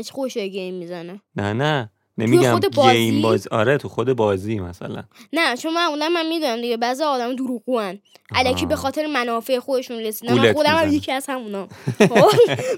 چی 0.04 0.12
خوش 0.12 0.38
game 0.38 0.74
می‌زنه. 0.74 1.22
نه 1.36 1.54
نه. 1.54 1.92
نمیگم 2.18 2.52
خود 2.52 2.76
بازی؟ 2.76 2.98
game 2.98 3.22
بازی؟ 3.22 3.50
آره 3.50 3.78
تو 3.78 3.90
خود 3.90 4.14
بازی 4.14 4.60
مثلا. 4.60 5.04
نه 5.34 5.58
چون 5.58 5.74
معمولا 5.74 6.10
من 6.10 6.28
می‌دونم 6.28 6.62
دیگه. 6.62 6.78
بعضی 6.78 7.04
آدم 7.04 7.36
دروغگوان. 7.36 8.00
الکی 8.36 8.66
به. 8.66 8.76
خاطر 8.76 9.06
منافع 9.06 9.60
خودشون 9.60 10.00
رسیدن. 10.00 10.34
من 10.34 10.54
خودم 10.54 10.76
هم. 10.76 10.94
یکی 10.94 11.12
از 11.12 11.26
همونا. 11.30 11.68
خب؟ 12.10 12.32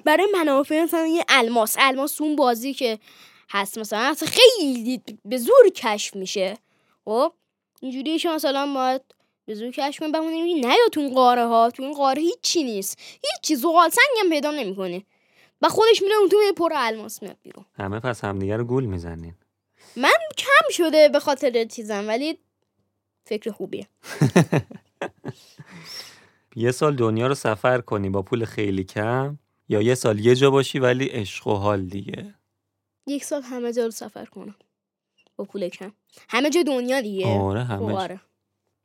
برای 0.05 0.27
منافع 0.33 0.83
مثلا 0.83 1.07
یه 1.07 1.25
الماس. 1.29 1.75
الماس 1.79 2.21
اون 2.21 2.35
بازی 2.35 2.73
که 2.73 2.99
هست 3.49 3.77
مثلا. 3.77 3.99
اصلا 3.99 4.29
خیلی 4.29 5.01
به 5.25 5.37
زور 5.37 5.69
کشف 5.75 6.15
میشه. 6.15 6.57
خب 7.05 7.33
اینجوریه 7.81 8.19
که 8.19 8.29
مثلا 8.29 8.73
باید 8.73 9.01
به 9.45 9.55
زور 9.55 9.71
کشف 9.71 9.99
کنی. 9.99 10.11
بمونی 10.11 10.53
نه 10.53 10.67
یا 10.67 10.89
تو 10.91 10.99
این 11.01 11.13
قاره 11.13 11.45
ها. 11.45 11.69
تو 11.69 11.83
این 11.83 11.93
قاره 11.93 12.21
هیچی 12.21 12.63
نیست. 12.63 12.99
هیچی. 13.23 13.55
زغال 13.55 13.89
سنگ 13.89 14.23
هم 14.23 14.29
پیدا 14.29 14.51
نمی‌کنی. 14.51 15.05
و 15.65 15.69
خودش 15.69 16.01
میره 16.01 16.15
اون 16.15 16.29
تو 16.29 16.37
پر 16.57 16.69
الماس 16.75 17.21
میاد 17.23 17.37
بیرون. 17.43 17.65
همه 17.73 17.99
پس 17.99 18.23
همدیگه 18.23 18.57
رو 18.57 18.63
گول 18.63 18.85
می‌زنین. 18.85 19.33
کم 20.37 20.69
شده 20.71 21.09
به 21.09 21.19
خاطر 21.19 21.65
چیزم 21.65 22.07
ولی 22.07 22.39
فکر 23.23 23.51
خوبیه. 23.51 23.87
یه 26.55 26.71
سال 26.71 26.95
دنیا 26.95 27.27
رو 27.27 27.33
سفر 27.35 27.81
کنی 27.81 28.09
با 28.09 28.21
پول 28.21 28.45
خیلی 28.45 28.83
کم 28.83 29.39
یا 29.69 29.81
یه 29.81 29.95
سال 29.95 30.19
یه 30.19 30.35
جا 30.35 30.51
باشی 30.51 30.79
ولی 30.79 31.05
عشق 31.05 31.47
و 31.47 31.53
حال 31.55 31.85
دیگه؟ 31.85 32.35
یک 33.07 33.23
سال 33.23 33.41
همه 33.41 33.73
جا 33.73 33.85
رو 33.85 33.91
سفر 33.91 34.25
کنم 34.25 34.55
با 35.35 35.45
پول 35.45 35.69
کم. 35.69 35.93
همه 36.29 36.49
جا 36.49 36.63
دنیا 36.63 37.01
دیگه. 37.01 37.27
آره 37.27 37.63
خب 37.63 37.71
همه 37.71 37.93
آره. 37.93 38.21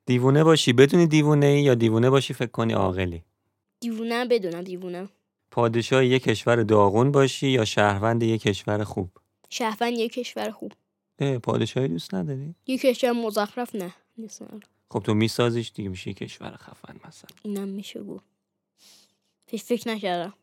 دیوونه 0.06 0.44
باشی 0.44 0.72
بدونی 0.72 1.06
دیوونه 1.06 1.46
ای 1.46 1.62
یا 1.62 1.74
دیوونه 1.74 2.10
باشی 2.10 2.34
فکر 2.34 2.50
کنی 2.50 2.72
عاقلی؟ 2.72 3.24
دیوونم 3.80 4.28
بدونم 4.28 4.62
دیوونم 4.62 5.08
پادشاه 5.50 6.04
یه 6.04 6.18
کشور 6.18 6.62
داغون 6.62 7.12
باشی 7.12 7.48
یا 7.48 7.64
شهروند 7.64 8.22
یه 8.22 8.38
کشور 8.38 8.84
خوب؟ 8.84 9.10
شهروند 9.50 9.92
یک 9.92 10.12
کشور 10.12 10.50
خوب. 10.50 10.72
اه 11.18 11.38
پادشاهی 11.38 11.88
دوست 11.88 12.14
نداری؟ 12.14 12.54
یک 12.66 12.80
کشور 12.80 13.12
مزخرف 13.12 13.74
نه. 13.74 13.94
دوست 14.16 14.42
ندارم. 14.42 14.60
خب 14.90 15.00
تو 15.00 15.14
میسازیش 15.14 15.72
دیگه 15.74 15.88
میشه 15.88 16.12
کشور 16.12 16.56
خفن 16.56 16.96
مثلا. 17.08 17.30
اینم 17.42 17.68
میشه 17.68 18.02
گفت. 18.02 18.24
فکر, 19.46 19.62
فکر 19.62 19.88
نکردم. 19.88 20.34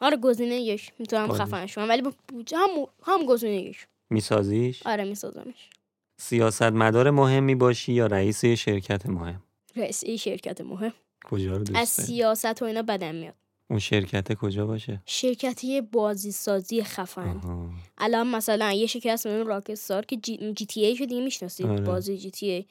آره 0.00 0.16
گزینه 0.16 0.54
یک 0.54 0.92
می‌تونم. 0.98 1.32
خفنش 1.32 1.74
کنم 1.74 1.88
ولی 1.88 2.02
با 2.02 2.12
بودجه 2.28 2.56
هم, 2.58 2.70
هم 3.02 3.26
گزینه 3.26 3.56
یک 3.56 3.86
میسازیش؟ 4.10 4.86
آره 4.86 5.04
میسازمش. 5.04 5.70
سیاست 6.16 6.62
مدار 6.62 7.10
مهمی 7.10 7.54
باشی 7.54 7.92
یا 7.92 8.06
رئیس 8.06 8.44
شرکت 8.44 9.06
مهم؟ 9.06 9.42
رئیس 9.76 10.04
شرکت 10.04 10.60
مهم. 10.60 10.92
کجا 11.24 11.56
رو 11.56 11.60
از 11.60 11.64
دوست 11.64 11.98
داری؟ 11.98 12.06
سیاست 12.06 12.62
و 12.62 12.64
اینا 12.64 12.82
بدم 12.82 13.14
میاد. 13.14 13.34
اون 13.70 13.78
شرکت 13.78 14.34
کجا 14.34 14.66
باشه؟ 14.66 15.02
شرکتی 15.06 15.80
بازی 15.80 16.32
سازی 16.32 16.82
خفن. 16.82 17.40
آها. 17.44 17.68
الان 17.98 18.26
مثلا 18.26 18.72
یه 18.72 18.86
شکست 18.86 19.26
مثل 19.26 19.46
راکستار 19.46 20.04
که 20.04 20.16
جی, 20.16 20.52
جی 20.56 20.66
تی 20.66 20.84
ای 20.84 20.96
شو 20.96 21.04
دیگه 21.04 21.20
می‌شناسید؟ 21.20 21.66
آره. 21.66 21.80
بازی 21.80 22.18
جی 22.18 22.30
تی 22.30 22.50
ای. 22.50 22.64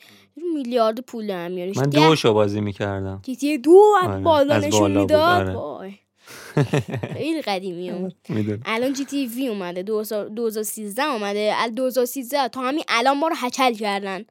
میلیارد 0.55 0.99
پول 0.99 1.27
در 1.27 1.47
میاره 1.47 1.71
من 1.75 1.89
دوشو 1.89 2.33
بازی 2.33 2.61
می‌کردم. 2.61 3.19
جی 3.23 3.35
تی 3.35 3.47
ای 3.47 3.57
دو 3.57 3.81
از 4.03 4.09
آره، 4.09 4.21
بالا 4.23 4.57
نشون 4.57 4.97
می‌داد؟ 4.97 5.47
آره. 5.47 5.93
خیلی 7.13 7.41
قدیمی 7.41 7.89
اون. 7.89 8.11
الان 8.65 8.93
جی 8.93 9.05
تی 9.05 9.27
وی 9.27 9.47
اومده 9.47 9.83
2013 9.83 11.03
اومده. 11.03 11.53
ال 11.57 11.69
2013 11.69 12.47
تا 12.47 12.61
همین 12.61 12.83
الان 12.87 13.17
ما 13.19 13.27
رو 13.27 13.35
هچل 13.37 13.73
کردن. 13.73 14.25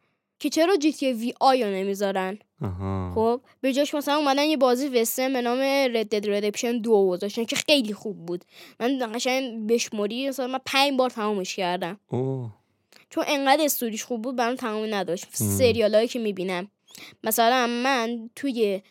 که 0.45 0.51
چرا 0.51 0.77
جی 0.77 0.93
تی 0.93 1.13
وی 1.13 1.35
آیا 1.41 1.71
نمی‌ذارن؟ 1.71 2.39
آها. 2.63 3.13
خب 3.15 3.41
به 3.61 3.73
جاش 3.73 3.95
مثلا 3.95 4.17
اومدن 4.17 4.45
یه 4.45 4.57
بازی 4.57 4.89
وسترن 4.89 5.33
به 5.33 5.43
نام 5.43 5.59
رد 5.97 6.09
دد 6.09 6.31
ردپشن 6.31 6.79
دو 6.79 7.09
گذاشتن 7.09 7.45
که 7.45 7.57
خیلی 7.57 7.95
خوب 7.95 8.27
بود. 8.27 8.45
من 8.81 9.13
قشنگ 9.15 9.67
بشموری 9.67 10.29
مثلا 10.29 10.47
من 10.47 10.59
پنج 10.67 10.99
بار 10.99 11.11
تمامش 11.11 11.57
کردم. 11.57 12.01
اوه. 12.09 12.51
چون 13.11 13.25
انقدر 13.29 13.65
استوریش 13.65 14.05
خوب 14.05 14.23
بود 14.23 14.37
برام 14.37 14.55
تمامی 14.55 14.91
نداشت. 14.91 15.27
سریال 15.35 15.95
هایی 15.95 16.09
که 16.09 16.19
می‌بینم. 16.19 16.71
مثلا 17.25 17.67
من 17.67 18.31
توی 18.37 18.83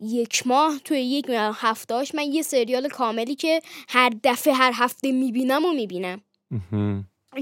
یک 0.00 0.46
ماه 0.46 0.78
توی 0.84 1.00
یک 1.00 1.26
هفتهاش 1.54 2.14
من 2.14 2.32
یه 2.32 2.42
سریال 2.42 2.88
کاملی 2.88 3.34
که 3.34 3.60
هر 3.88 4.12
دفعه 4.24 4.54
هر 4.54 4.72
هفته 4.74 5.12
می‌بینم 5.12 5.64
و 5.64 5.72
می‌بینم. 5.72 6.20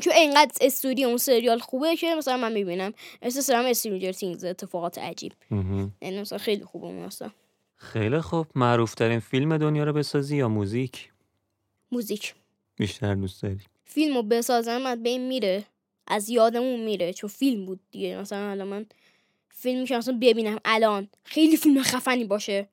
چون 0.02 0.12
انقدر 0.16 0.52
استوری 0.60 1.04
اون 1.04 1.16
سریال 1.16 1.58
خوبه 1.58 1.96
که 1.96 2.14
مثلا 2.14 2.36
من 2.36 2.52
می‌بینم. 2.52 2.92
مثل 3.22 3.54
هم 3.54 3.64
استرینجر 3.64 4.12
تینگز 4.12 4.44
اتفاقات 4.44 4.98
عجیب. 4.98 5.32
یعنی 6.02 6.20
مثلا 6.20 6.38
خیلی 6.38 6.64
خوبه 6.64 6.86
اون 6.86 7.06
مثلا 7.06 7.30
خیلی 7.76 8.20
خوب. 8.20 8.46
معروف 8.54 8.94
ترین 8.94 9.20
فیلم 9.20 9.58
دنیا 9.58 9.84
رو 9.84 9.92
بسازی 9.92 10.36
یا 10.36 10.48
موزیک؟ 10.48 11.12
موزیک. 11.92 12.34
بیشتر 12.76 13.14
دوست 13.14 13.42
داری. 13.42 13.60
فیلم 13.84 14.16
رو 14.16 14.22
بسازم 14.22 14.86
از 14.86 15.02
بین 15.02 15.28
میره. 15.28 15.64
از 16.06 16.28
یادمون 16.28 16.80
میره. 16.80 17.12
چون 17.12 17.30
فیلم 17.30 17.66
بود 17.66 17.80
دیگه. 17.90 18.16
مثلا 18.16 18.50
الان 18.50 18.68
من 18.68 18.86
فیلمی 19.50 19.86
که 19.86 19.96
مثلا 19.96 20.18
ببینم 20.22 20.58
الان. 20.64 21.08
خیلی 21.24 21.56
فیلم 21.56 21.82
خفنی 21.82 22.24
باشه. 22.24 22.68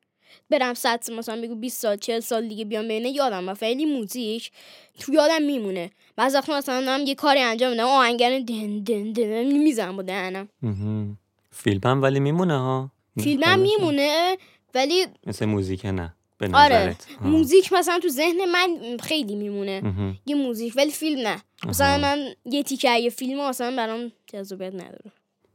برم 0.49 0.73
صد 0.73 1.11
مثلا 1.11 1.41
بگو 1.41 1.55
20 1.55 1.81
سال 1.81 1.97
40 1.97 2.19
سال 2.19 2.47
دیگه 2.47 2.65
بیام 2.65 2.85
ببینه 2.85 3.09
یادم 3.09 3.49
و 3.49 3.53
خیلی 3.53 3.85
موزیک 3.85 4.51
تو 4.99 5.13
یادم 5.13 5.41
میمونه. 5.41 5.91
بعضی 6.15 6.37
وقتا 6.37 6.57
مثلا 6.57 6.81
دارم 6.81 7.05
یه 7.05 7.15
کاری 7.15 7.39
انجام 7.39 7.71
میدم. 7.71 7.85
آهنگر 7.85 8.39
دن 8.39 8.83
دن 8.83 9.11
دن 9.11 9.43
می‌زنم 9.43 9.95
با 9.95 10.01
دهنم. 10.01 10.49
مهم. 10.61 11.17
فیلمم 11.51 12.01
ولی 12.01 12.19
میمونه 12.19 12.57
ها. 12.57 12.91
فیلمم 13.23 13.43
خودشه. 13.43 13.77
میمونه 13.77 14.37
ولی 14.75 15.05
مثل 15.27 15.45
موزیک 15.45 15.85
نه 15.85 16.15
به 16.37 16.49
آره. 16.53 16.95
موزیک 17.21 17.73
مثلا 17.73 17.99
تو 17.99 18.09
ذهن 18.09 18.45
من 18.45 18.97
خیلی 18.97 19.35
میمونه. 19.35 20.15
یه 20.25 20.35
موزیک 20.35 20.73
ولی 20.75 20.91
فیلم 20.91 21.27
نه. 21.27 21.41
مثلا. 21.67 21.97
من 21.97 22.35
یه 22.45 22.63
تیکه 22.63 22.99
یه 22.99 23.09
فیلم 23.09 23.49
مثلا 23.49 23.75
برام 23.75 24.11
جذابیت 24.27 24.73
نداره. 24.73 25.11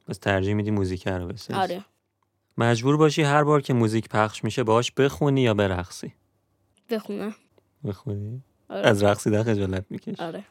بس 0.08 0.18
ترجیح 0.18 0.54
میدی 0.54 0.70
موزیک 0.70 1.08
رو 1.08 1.26
بسازی. 1.26 1.60
آره. 1.60 1.84
مجبور 2.60 2.96
باشی 2.96 3.22
هر 3.22 3.44
بار 3.44 3.60
که 3.62 3.72
موزیک 3.74 4.08
پخش 4.08 4.44
میشه 4.44 4.62
باهاش 4.64 4.92
بخونی 4.92 5.42
یا 5.42 5.54
برقصی؟ 5.54 6.12
بخونم. 6.90 7.34
بخونی؟ 7.84 8.42
آره. 8.68 8.88
از 8.88 9.02
رقصیدن 9.02 9.42
خجالت 9.42 9.84
می‌کشی. 9.90 10.22
آره. 10.22 10.44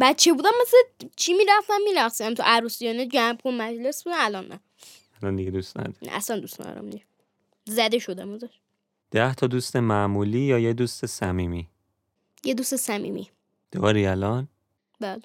بچه 0.00 0.32
بودم 0.32 0.50
مثل 0.62 1.06
چی 1.16 1.32
می‌رفتم؟ 1.34 1.78
میرقصم 1.84 2.34
تو 2.34 2.42
عروسیانه 2.46 3.06
جمع 3.06 3.36
کن 3.44 3.50
مجلس 3.54 4.04
بود 4.04 4.12
الان 4.16 4.46
نه. 4.46 4.60
الان 5.22 5.36
دیگه 5.36 5.50
دوست 5.50 5.78
نداری. 5.78 5.96
نه، 6.02 6.12
اصلا 6.12 6.38
دوست 6.38 6.60
ندارم 6.60 6.90
دیگه. 6.90 7.04
زده 7.64 7.98
شدم 7.98 8.32
ازش. 8.32 8.58
ده 9.10 9.34
تا 9.34 9.46
دوست 9.46 9.76
معمولی 9.76 10.40
یا 10.40 10.58
یه 10.58 10.72
دوست 10.72 11.06
صمیمی؟ 11.06 11.68
یه 12.44 12.54
دوست 12.54 12.76
صمیمی. 12.76 13.30
داری 13.72 14.06
الان؟ 14.06 14.48
بله. 15.00 15.22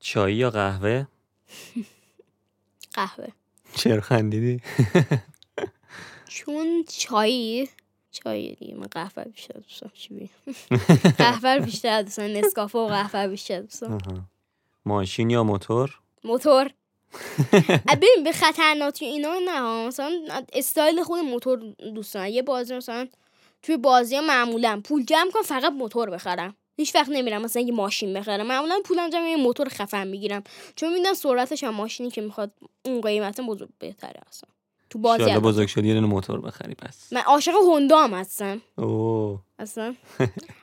چایی 0.00 0.36
یا 0.36 0.50
قهوه؟ 0.50 1.06
قهوه. 2.94 3.28
چرا 3.76 4.00
خندیدی؟ 4.00 4.60
چون 6.34 6.84
چایی 6.88 7.68
چای 8.12 8.54
دیگه 8.54 8.74
من 8.74 8.86
قهوه 8.86 9.24
بیشتر 9.24 9.54
دوست 9.54 9.80
دارم. 9.80 9.92
چی 9.94 10.14
بگم؟ 10.14 10.56
قهوه 11.18 11.58
بیشتر 11.58 12.02
دوست 12.02 12.16
دارم. 12.16 12.30
نسکافه 12.30 12.78
و 12.78 12.86
قهوه 12.86 13.28
بیشتر 13.28 13.60
دوست 13.60 13.80
دارم. 13.80 14.30
ماشین 14.84 15.30
یا 15.30 15.44
موتور؟ 15.44 15.98
موتور. 16.24 16.70
ببین 17.92 18.24
به 18.24 18.32
خطرناکی 18.32 19.04
اینا 19.04 19.38
نه. 19.44 19.86
مثلا 19.86 20.42
استایل 20.52 21.02
خود 21.02 21.20
موتور 21.20 21.58
دوست 21.94 22.14
دارم. 22.14 22.26
یه 22.26 22.42
بازی 22.42 22.76
مثلا 22.76 23.08
توی 23.62 23.76
بازی 23.76 24.16
ها 24.16 24.22
معمولا 24.22 24.80
پول 24.84 25.04
جمع 25.04 25.30
کنم 25.30 25.42
فقط 25.42 25.72
موتور 25.72 26.10
بخرم. 26.10 26.56
هیچ 26.76 26.94
وقت 26.94 27.08
نمیرم 27.08 27.42
مثلا 27.42 27.62
یه 27.62 27.72
ماشین 27.72 28.14
بخرم. 28.14 28.46
معمولا 28.46 28.80
پولم 28.84 29.10
جمع 29.10 29.28
یه 29.28 29.36
موتور 29.36 29.68
خفن 29.68 30.06
می‌گیرم. 30.06 30.44
چون 30.76 30.92
می‌دونم 30.92 31.14
سرعتش 31.14 31.64
هم 31.64 31.74
ماشینی 31.74 32.10
که 32.10 32.20
می‌خواد 32.20 32.52
اون 32.84 33.00
قیمت 33.00 33.40
بزرگ 33.40 33.68
بهتره 33.78 34.20
اصلا. 34.28 34.53
تو 34.94 35.00
بازی 35.00 35.22
البته. 35.22 35.40
بزرگ 35.40 35.68
شدی 35.68 35.88
یه 35.88 36.00
موتور 36.00 36.40
بخری 36.40 36.74
پس. 36.74 37.12
من 37.12 37.20
عاشق 37.20 37.52
هوندا 37.54 37.98
هم 37.98 38.14
هستم. 38.14 38.62
اوه. 38.78 39.40
اصلا. 39.58 39.94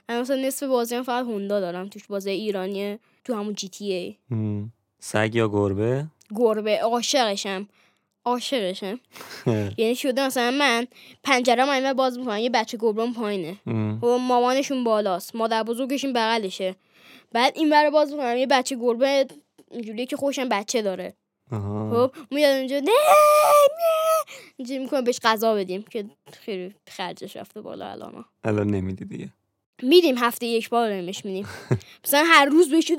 من 0.10 0.22
مثلا 0.22 0.36
نصف 0.36 0.64
بازی 0.64 0.96
هم 0.96 1.04
فقط 1.04 1.26
هوندا 1.26 1.60
دارم. 1.60 1.88
توش 1.90 2.08
بازی 2.08 2.30
ایرانی 2.30 3.00
تو 3.24 3.34
همون 3.34 3.54
جی 3.54 3.70
تی 3.70 3.94
ای. 3.94 4.16
سگ 5.00 5.36
یا 5.36 5.48
گربه؟ 5.48 6.08
گربه. 6.36 6.80
عاشقشم. 6.80 7.68
عاشقشم. 8.26 9.00
یعنی 9.78 9.96
شده 9.96 10.26
مثلا 10.26 10.52
من 10.52 10.88
پنجره 11.24 11.66
من 11.66 11.94
باز 11.94 12.20
می‌کنم 12.20 12.38
یه 12.38 12.50
بچه 12.50 12.78
گربه 12.78 13.12
پایینه. 13.12 13.58
و 14.04 14.18
مامانشون 14.18 14.84
بالاست. 14.84 15.36
مادر 15.36 15.64
بزرگشون 15.64 16.14
بغلشه. 16.14 16.76
بعد 17.32 17.54
این 17.56 17.90
باز 17.90 18.12
می‌کنم 18.12 18.38
یه 18.38 18.48
بچه 18.48 18.76
گربه 18.76 19.28
اینجوریه 19.72 20.06
که 20.06 20.18
خوشم 20.18 20.50
بچه 20.50 20.82
داره. 20.82 21.14
خب 21.52 22.12
میاد 22.32 22.56
اونجا 22.58 22.80
نه 22.80 22.86
نه. 22.86 24.34
اینجوری 24.58 24.80
می‌کنم 24.80 25.04
بهش 25.04 25.20
غذا 25.24 25.56
بدیم 25.56 25.82
که 25.82 26.06
خیلی 26.34 26.76
خرجش 26.88 27.38
رفته 27.38 27.62
بالا 27.62 27.92
الان. 27.92 28.26
الان 28.44 28.68
نمیدی 28.68 29.06
دیگه. 29.06 29.30
میدیم 29.84 30.18
هفته 30.18 30.46
یک 30.46 30.70
بار 30.70 30.90
بهش 30.90 31.26
میدیم. 31.26 31.48
مثلا 32.06 32.24
هر 32.28 32.46
روز 32.46 32.70
بهش 32.70 32.92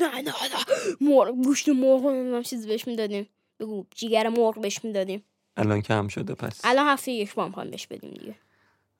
مرغ 1.00 1.30
گوشت 1.44 1.68
مرغ 1.68 2.06
نمی‌دونم 2.06 2.42
چیز 2.42 2.66
بهش 2.66 2.86
می‌دادیم. 2.86 3.28
بگو 3.60 3.84
جیگر 3.94 4.28
مرغ 4.28 4.60
بهش 4.60 4.84
می‌دادیم. 4.84 5.24
الان 5.56 5.80
کم 5.82 6.08
شده 6.08 6.34
پس. 6.34 6.60
الان 6.64 6.86
هفته 6.86 7.12
یک 7.12 7.34
بار 7.34 7.46
می‌خوایم 7.48 7.70
بهش 7.70 7.86
بدیم 7.86 8.10
دیگه. 8.10 8.34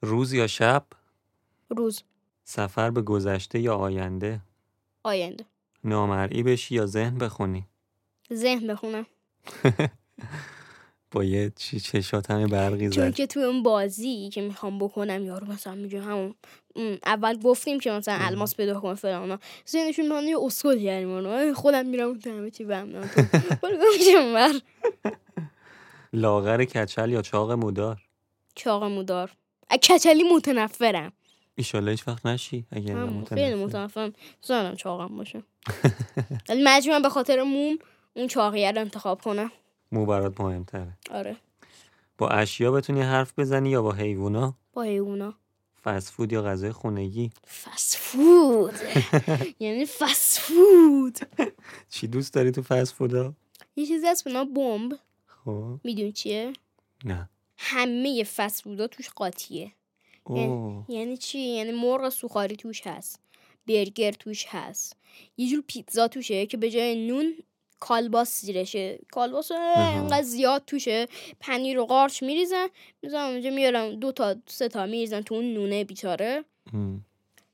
روز 0.02 0.32
یا 0.32 0.46
شب؟ 0.46 0.86
روز. 1.68 2.02
سفر 2.44 2.90
به 2.90 3.02
گذشته 3.02 3.60
یا 3.60 3.76
آینده؟ 3.76 4.40
آینده. 5.02 5.44
نامرئی 5.84 6.42
بشی 6.42 6.74
یا 6.74 6.86
ذهن 6.86 7.18
بخونی؟ 7.18 7.66
ذهن 8.32 8.66
بخونم. 8.66 9.06
با 11.10 11.24
یه 11.24 11.52
چی 11.56 11.80
چشات 11.80 12.30
همه 12.30 12.46
برقی 12.46 12.90
چون 12.90 13.10
زد. 13.10 13.14
که 13.14 13.26
توی 13.26 13.42
اون 13.42 13.62
بازی 13.62 14.30
که 14.32 14.40
می‌خوام 14.42 14.78
بکنم 14.78 15.24
یارو 15.24 15.46
مثلا 15.46 15.74
میگه 15.74 16.00
همون 16.00 16.34
اول 17.04 17.36
گفتیم 17.36 17.80
که 17.80 17.90
مثلا 17.90 18.16
الماس 18.20 18.56
پیدا 18.56 18.80
کن 18.80 18.94
فلان 18.94 19.20
اونا. 19.20 19.38
ذهنشون 19.68 20.08
من 20.08 20.24
یه 20.24 20.36
اسکل 20.42 20.84
کردیم 20.84 21.10
اونو. 21.10 21.54
خودم 21.54 21.86
میرم 21.86 22.08
اون 22.08 22.20
همه 22.26 22.50
چی 22.50 22.64
بهم 22.64 22.86
میشم 23.98 24.34
بر 24.34 24.52
لاغر 26.12 26.64
کچل 26.64 27.10
یا 27.10 27.22
چاق 27.22 27.52
مودار؟ 27.52 28.02
چاق 28.54 28.84
مودار. 28.84 29.30
کچلی 29.82 30.22
متنفرم. 30.34 31.12
ایشالله 31.54 31.90
هیچ 31.90 32.08
وقت 32.08 32.26
نشی. 32.26 32.66
اگر 32.70 32.96
هم، 32.96 33.24
خیلی 33.24 33.54
متنفرم. 33.54 34.12
زنم 34.42 34.76
چاقم 34.76 35.16
باشه. 35.16 35.42
ولی 36.48 36.62
مجبورم 36.64 37.02
به 37.02 37.08
خاطر 37.08 37.42
موم 37.42 37.78
اون 38.14 38.26
چاقیه 38.26 38.72
رو 38.72 38.80
انتخاب 38.80 39.22
کنم. 39.22 39.52
مو 39.92 40.06
برات 40.06 40.40
مهمتره. 40.40 40.98
آره. 41.10 41.36
با 42.18 42.28
اشیا 42.28 42.72
بتونی 42.72 43.00
حرف 43.00 43.38
بزنی 43.38 43.70
یا 43.70 43.82
با 43.82 43.92
حیوونا؟ 43.92 44.54
با 44.72 44.82
حیوونا. 44.82 45.34
فست 45.84 46.10
فود 46.10 46.32
یا 46.32 46.42
غذای 46.42 46.72
خونگی؟ 46.72 47.30
فست 47.64 47.96
فود 47.96 48.74
یعنی 49.60 49.86
فست 49.86 50.38
فود 50.38 51.18
چی 51.92 52.06
دوست 52.06 52.34
داری 52.34 52.50
تو 52.50 52.62
فست 52.62 52.94
فودا 52.94 53.34
یه 53.76 53.86
چیزی 53.86 54.06
هست 54.06 54.24
به 54.24 54.32
نام 54.32 54.54
بمب. 54.54 54.92
خب. 55.26 55.80
می‌دونی 55.84 56.12
چیه؟ 56.12 56.52
نه. 57.04 57.30
همه 57.58 58.24
فست 58.24 58.62
فودا 58.62 58.86
توش 58.86 59.10
قاطیه. 59.10 59.72
اوه. 60.24 60.84
یعنی 60.88 61.16
چی؟ 61.16 61.38
یعنی 61.38 61.72
مرغ 61.72 62.08
سوخاری 62.08 62.56
توش 62.56 62.86
هست. 62.86 63.20
برگر 63.68 64.12
توش 64.12 64.46
هست. 64.48 64.96
یه 65.36 65.50
جور 65.50 65.64
پیتزا 65.66 66.08
توشه 66.08 66.46
که 66.46 66.56
به 66.56 66.70
جای 66.70 67.06
نون 67.06 67.34
کالباس 67.82 68.40
زیرشه. 68.40 68.98
کالباس 69.12 69.50
انقدر 69.52 70.22
زیاد 70.22 70.62
توشه. 70.66 71.06
پنیر 71.40 71.78
و 71.78 71.86
قارچ 71.86 72.22
میریزن. 72.22 72.66
می‌زنن 73.02 73.32
اونجا 73.32 73.50
میارن 73.50 73.98
دو 73.98 74.12
تا 74.12 74.36
سه 74.46 74.68
تا 74.68 74.86
میریزن 74.86 75.20
تو 75.20 75.34
اون 75.34 75.54
نونه 75.54 75.84
بیچاره. 75.84 76.44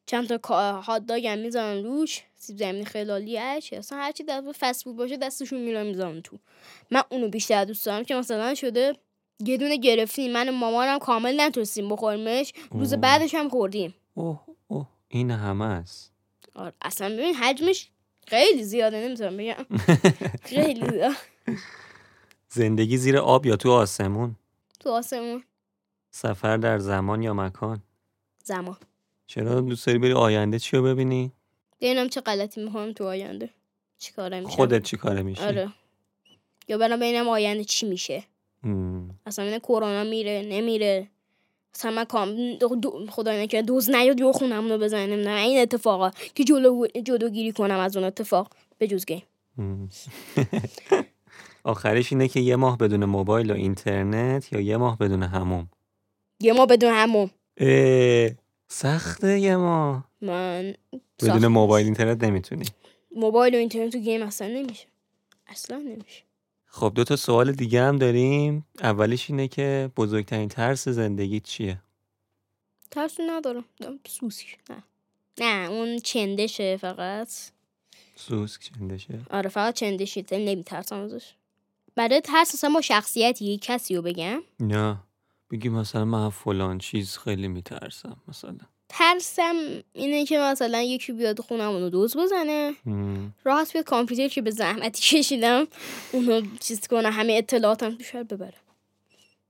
چند 0.06 0.28
تا 0.28 0.80
هات 0.80 1.06
داگ 1.06 1.26
هم 1.26 1.38
می‌زنن 1.38 1.84
روش. 1.84 2.22
سیب 2.36 2.56
زمینی 2.56 2.84
خلالی 2.84 3.36
هرچی 3.36 3.76
اصلا 3.76 3.98
هرچی 3.98 4.22
در 4.22 4.52
فست 4.60 4.84
فود 4.84 4.96
باشه 4.96 5.16
دستشون 5.16 5.60
میرن 5.60 5.86
می‌زنن 5.86 6.22
تو. 6.22 6.38
من 6.90 7.02
اونو 7.10 7.28
بیشتر 7.28 7.64
دوست 7.64 7.86
دارم 7.86 8.04
که 8.04 8.14
مثلا 8.14 8.54
شده 8.54 8.96
یه 9.44 9.56
دونه 9.56 9.76
گرفتیم. 9.76 10.32
من 10.32 10.48
و 10.48 10.52
مامانم 10.52 10.98
کامل 10.98 11.40
نتونستیم 11.40 11.88
بخوریمش. 11.88 12.52
روز. 12.70 12.94
بعدش 12.94 13.34
هم 13.34 13.48
خوردیم. 13.48 13.94
اوه 14.14 14.40
اوه. 14.68 14.86
این 15.08 15.30
همه 15.30 15.64
است. 15.64 16.12
آره. 16.54 16.72
اصلا 16.82 17.08
ببین 17.08 17.34
حجمش 17.34 17.90
خیلی 18.28 18.64
زیاده 18.64 19.04
نمی‌تونم 19.08 19.36
بگم. 19.36 19.66
خیلی 20.50 20.90
زیاد 20.90 21.16
زندگی 22.48 22.96
زیر 22.96 23.18
آب 23.18 23.46
یا 23.46 23.56
تو 23.56 23.72
آسمون؟ 23.72 24.36
تو 24.80 24.90
آسمون. 24.90 25.44
سفر 26.10 26.56
در 26.56 26.78
زمان 26.78 27.22
یا 27.22 27.34
مکان؟ 27.34 27.82
زمان. 28.44 28.76
چرا 29.26 29.60
دوست 29.60 29.86
داری 29.86 29.98
بری 29.98 30.12
آینده 30.12 30.58
چی 30.58 30.76
رو 30.76 30.82
ببینی؟ 30.82 31.32
ببینم 31.80 32.08
چه 32.08 32.20
غلطی 32.20 32.64
می‌کنم 32.64 32.92
تو 32.92 33.04
آینده. 33.04 33.50
چی 33.98 34.12
کاره 34.12 34.40
میشم 34.40 34.50
خودت 34.50 34.82
چی 34.82 34.96
کاره 34.96 35.22
میشی؟ 35.22 35.42
آره. 35.42 35.72
یا 36.68 36.78
برم 36.78 36.96
ببینم 36.96 37.28
آینده 37.28 37.64
چی 37.64 37.86
میشه. 37.86 38.24
اصلا 39.26 39.58
کرونا 39.58 40.04
میره 40.04 40.42
نمیره. 40.48 41.08
اصلا 41.74 41.90
من 41.90 42.04
کام 42.04 42.54
دو- 42.54 43.06
خدای 43.10 43.44
نکنه 43.44 43.62
دوز 43.62 43.90
نیاد 43.90 44.20
یه 44.20 44.32
خونم 44.32 44.68
رو 44.72 44.78
بزنه 44.78 45.06
نمی‌دونم 45.06 45.36
این 45.36 45.60
اتفاقا. 45.60 46.10
که 46.34 46.44
جلو 46.44 46.86
جلوگیری 47.04 47.52
کنم 47.52 47.78
از 47.78 47.96
اون 47.96 48.06
اتفاق. 48.06 48.52
به 48.78 48.86
جز 48.86 49.06
گیم. 49.06 49.22
آخرش 51.64 52.12
اینه 52.12 52.28
که 52.28 52.40
یه 52.40 52.56
ماه 52.56 52.78
بدون 52.78 53.04
موبایل 53.04 53.50
و 53.50 53.54
اینترنت 53.54 54.52
یا 54.52 54.60
یه 54.60 54.76
ماه 54.76 54.98
بدون 54.98 55.22
هموم؟ 55.22 55.68
یه 56.40 56.52
ما 56.52 56.66
بدون 56.66 56.92
همون 56.92 57.30
اه، 57.56 58.30
سخته 58.68 59.38
یه 59.38 59.56
ماه. 59.56 60.04
من 60.22 60.74
بدون 61.22 61.46
موبایل. 61.46 61.86
اینترنت 61.86 62.24
نمی‌تونی. 62.24 62.64
موبایل 63.16 63.54
و 63.54 63.58
اینترنت 63.58 63.92
تو 63.92 63.98
گیم 63.98 64.22
اصلا 64.22 64.48
نمیشه. 64.48 64.86
اصلا 65.46 65.76
نمیشه. 65.76 66.22
خب 66.70 66.92
دو 66.94 67.04
تا 67.04 67.16
سوال 67.16 67.52
دیگه 67.52 67.82
هم 67.82 67.96
داریم. 67.96 68.66
اولیش 68.82 69.30
اینه 69.30 69.48
که 69.48 69.90
بزرگترین 69.96 70.48
ترس 70.48 70.88
زندگی 70.88 71.40
چیه؟ 71.40 71.82
ترسی 72.90 73.22
ندارم. 73.26 73.64
دارم 73.80 73.98
سوسی 74.06 74.46
نه. 74.70 74.82
نه 75.40 75.70
اون 75.70 75.98
چندشه 75.98 76.76
فقط. 76.76 77.28
سوسک 78.14 78.60
چندشه؟ 78.62 79.20
آره 79.30 79.48
فقط 79.50 79.74
چندشی. 79.74 80.24
نمیترسم 80.32 80.96
ازش. 80.96 81.34
برای 81.94 82.20
ترس 82.20 82.54
اصلا 82.54 82.70
با 82.74 82.80
شخصیتی 82.80 83.44
یک 83.44 83.62
کسی 83.62 83.96
رو 83.96 84.02
بگم. 84.02 84.42
نه. 84.60 84.98
بگی 85.50 85.68
مثلا 85.68 86.04
من 86.04 86.30
فلان 86.30 86.78
چیز 86.78 87.18
خیلی 87.18 87.48
میترسم 87.48 88.16
مثلا. 88.28 88.58
ترسم 88.88 89.54
اینه 89.92 90.24
که 90.24 90.38
مثلا 90.38 90.82
یکی 90.82 91.12
بیاد 91.12 91.40
خونمون 91.40 91.82
رو 91.82 91.90
دوز 91.90 92.16
بزنه. 92.16 92.72
هم. 92.86 93.34
راحت 93.44 93.72
بیاد 93.72 93.84
کامپیوتر 93.84 94.28
که 94.28 94.42
به 94.42 94.50
زحمتی 94.50 95.02
کشیدم 95.02 95.66
اونو 96.12 96.42
چیز 96.60 96.86
کنه 96.88 97.10
همه 97.10 97.32
اطلاعاتم 97.32 97.94
توش 97.94 98.14
رو 98.14 98.24
ببره 98.24 98.54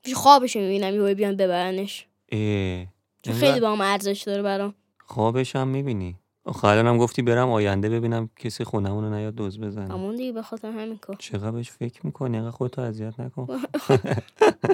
پیش 0.03 0.14
خوابش 0.14 0.57
می‌بینم 0.57 0.94
یهو 0.94 1.14
بیان 1.14 1.37
ببرنش. 1.37 2.07
چون 2.31 2.38
اینقدر 2.38 3.40
خیلی 3.40 3.61
با 3.61 3.72
هم 3.72 3.81
ارزش 3.81 4.22
داره 4.27 4.42
برام. 4.42 4.74
خوابش 4.98 5.57
هم 5.57 5.68
می‌بینی. 5.68 6.16
آخه 6.44 6.68
هم 6.68 6.98
گفتی 6.98 7.22
برم 7.22 7.51
آینده 7.51 7.88
ببینم 7.88 8.31
کسی 8.37 8.64
خونمون 8.64 9.05
رو 9.05 9.14
نیاد 9.14 9.35
دوز 9.35 9.61
بزنه. 9.61 9.92
همون 9.92 10.16
دیگه 10.16 10.33
به 10.33 10.42
خاطر 10.42 10.70
همین 10.70 10.98
کار. 10.98 11.16
چقدر 11.18 11.51
بهش 11.51 11.70
فکر 11.70 12.07
می‌کنی؟ 12.07 12.37
اینقدر 12.37 12.57
خودتو 12.57 12.83
اذیت 12.83 13.20
نکن. 13.20 13.46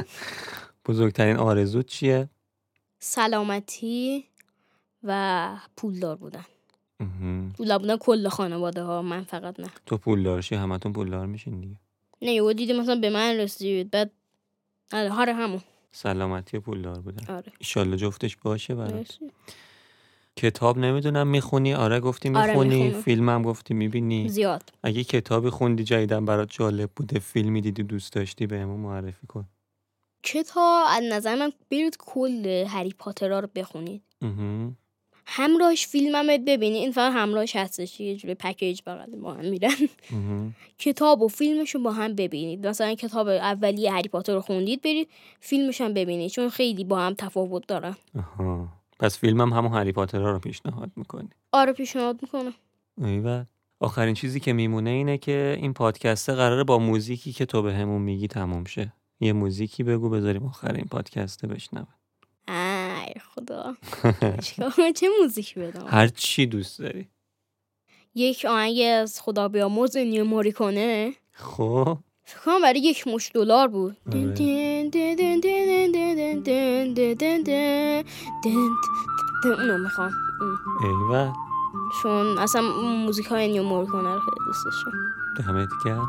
بزرگترین 0.87 1.37
آرزوت 1.37 1.87
چیه؟ 1.87 2.29
سلامتی. 2.99 4.25
و 5.05 5.57
پولدار 5.77 6.17
بودن. 6.17 6.45
پولدار 7.57 7.79
بودن 7.79 7.97
کل 7.97 8.29
خانواده 8.29 8.83
ها 8.83 9.03
من 9.03 9.25
فقط 9.25 9.61
نه. 9.61 9.69
تو 9.87 9.99
پولدار 9.99 10.41
شی 10.41 10.55
همتون 10.55 10.93
پولدار 10.93 11.27
میشین 11.27 11.61
دیگه. 11.61 11.77
نه 12.23 12.33
یهو 12.33 12.53
دیدی 12.53 12.73
مثلا 12.73 12.95
به 13.01 13.11
من 13.11 13.37
رسید 13.37 13.91
بعد 13.91 14.11
آره 14.93 15.13
هر 15.13 15.31
همون. 15.31 15.61
سلامتی 15.93 16.59
پولدار 16.59 16.99
بودن. 16.99 17.35
آره. 17.35 17.53
ایشالله 17.59 17.97
جفتش 17.97 18.37
باشه 18.37 18.75
برات. 18.75 19.19
کتاب 20.37 20.79
نمی‌دونم 20.79 21.27
می‌خونی؟ 21.27 21.75
آره 21.75 22.01
گفتی 22.01 22.29
آره، 22.29 22.47
می‌خونی. 22.47 22.83
می‌خونم. 22.83 23.03
فیلمم 23.03 23.43
گفتی 23.43 23.75
می‌بینی. 23.75 24.29
زیاد. 24.29 24.73
اگه 24.83 25.05
کتابی 25.05 25.51
خوندی 25.51 25.85
جدیدن 25.85 26.25
برات 26.25 26.49
جالب 26.51 26.91
بوده 26.97 27.19
فیلمی 27.19 27.61
دیدی 27.61 27.83
دوست 27.83 28.13
داشتی 28.13 28.47
بهمون 28.47 28.81
معرفی 28.81 29.27
کن. 29.27 29.45
کتاب 30.23 30.87
از 30.89 31.03
نظر 31.13 31.35
من 31.35 31.53
برید 31.71 31.97
کل 31.99 32.47
هری 32.69 32.95
پاترها 32.99 33.41
رو 33.41 33.49
بخونید. 33.55 34.03
همراهش 35.27 35.87
فیلمم 35.87 36.27
ببینید 36.27 36.83
این 36.83 36.93
فقط 36.93 37.13
همراهش 37.13 37.57
هستش. 37.57 38.01
یه 38.01 38.17
جوری 38.17 38.35
پکیج 38.35 38.81
بغل 38.87 39.17
با 39.17 39.35
هم 39.35 39.45
میرن. 39.45 39.71
کتاب 40.79 41.23
و 41.23 41.29
فیلمشون 41.29 41.83
با 41.83 41.93
هم 41.93 42.15
ببینید. 42.15 42.67
مثلا 42.67 42.95
کتاب 42.95 43.29
اولیه 43.29 43.93
هری 43.93 44.09
پاتر 44.09 44.35
رو 44.35 44.41
خوندید 44.41 44.83
برید 44.83 45.09
فیلمش 45.41 45.81
هم 45.81 45.95
ببینید. 45.95 46.31
چون 46.31 46.49
خیلی 46.49 46.85
با 46.85 46.99
هم 46.99 47.15
تفاوت 47.15 47.67
دارن. 47.67 47.97
پس 49.01 49.19
فیلمم 49.19 49.53
همون 49.53 49.73
هری 49.73 49.93
پاترها 49.93 50.31
رو 50.31 50.39
پیشنهاد 50.39 50.91
می‌کنی. 50.97 51.29
آره 51.53 51.73
پیشنهاد 51.73 52.19
می‌کنم. 52.23 52.55
ایول. 52.99 53.45
آخرین 53.81 54.15
چیزی 54.15 54.41
که 54.41 54.53
میمونه 54.53 54.91
اینه 54.91 55.19
که 55.19 55.57
این 55.61 55.73
پادکسته 55.73 56.35
قراره 56.35 56.65
با 56.65 56.79
موزیکی 56.79 57.33
که 57.33 57.47
تو 57.47 57.63
به 57.63 57.75
همون 57.75 58.03
میگی 58.03 58.29
تموم 58.29 58.65
شه. 58.65 58.93
یه 59.21 59.33
موزیکی 59.33 59.83
بگو 59.83 60.11
بذاریم 60.11 60.47
آخر 60.47 60.75
این 60.75 60.85
پادکسته 60.85 61.47
بشنوه. 61.47 61.87
خدا 63.21 63.77
چه 64.97 65.07
موزیک 65.21 65.59
بدم 65.59 65.87
هر 65.89 66.09
چی 66.09 66.47
دوست 66.47 66.79
داری 66.79 67.09
یک 68.15 68.47
آهنگ 68.49 68.81
از 69.03 69.21
خدا 69.21 69.49
بیا 69.49 69.69
موز 69.69 69.97
نیو 69.97 70.25
موریکونه 70.25 71.15
خب 71.33 71.99
فکرم 72.25 72.63
برای 72.63 72.81
یک 72.81 73.07
مش 73.07 73.31
دلار 73.35 73.69
بود 73.69 73.97
اونو 79.45 79.79
می‌خوام 79.79 80.13
ایوه 80.83 81.33
چون 82.03 82.39
اصلا 82.39 82.63
موزیک 83.05 83.27
های 83.27 83.49
نیو 83.53 83.63
موریکونه 83.63 84.15
رو 84.15 84.21
خیلی 84.21 84.47
دوست 84.47 84.65
داشتم 84.65 84.91
دمت 85.39 85.69
گرم 85.85 86.09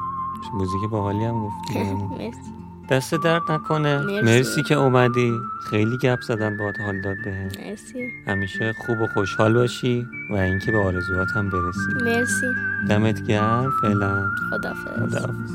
موزیک 0.54 0.90
با 0.92 1.02
حالی 1.02 1.24
هم 1.24 1.46
گفتی 1.46 1.80
مرسی 2.18 2.65
دست 2.90 3.16
درد 3.16 3.52
نکنه. 3.52 3.98
مرسی. 3.98 4.22
مرسی 4.22 4.64
که 4.64 4.76
اومدی. 4.76 5.34
خیلی 5.70 5.98
گپ 5.98 6.22
زدن 6.22 6.58
باهات 6.58 6.80
حال 6.80 7.02
داد 7.02 7.18
بهم 7.26 7.46
مرسی. 7.46 8.10
همیشه 8.28 8.74
خوب 8.74 9.02
و 9.02 9.08
خوشحال 9.08 9.54
باشی 9.54 10.08
و 10.30 10.36
اینکه 10.36 10.72
به 10.72 10.78
آرزوهات 10.78 11.28
هم 11.36 11.50
برسی. 11.50 12.04
مرسی. 12.04 12.48
دمت 12.90 13.22
گرم. 13.28 13.72
فعلا. 13.82 14.30
خدافظ 14.50 14.80
خداحافظ. 14.96 15.52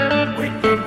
Wait. 0.00 0.79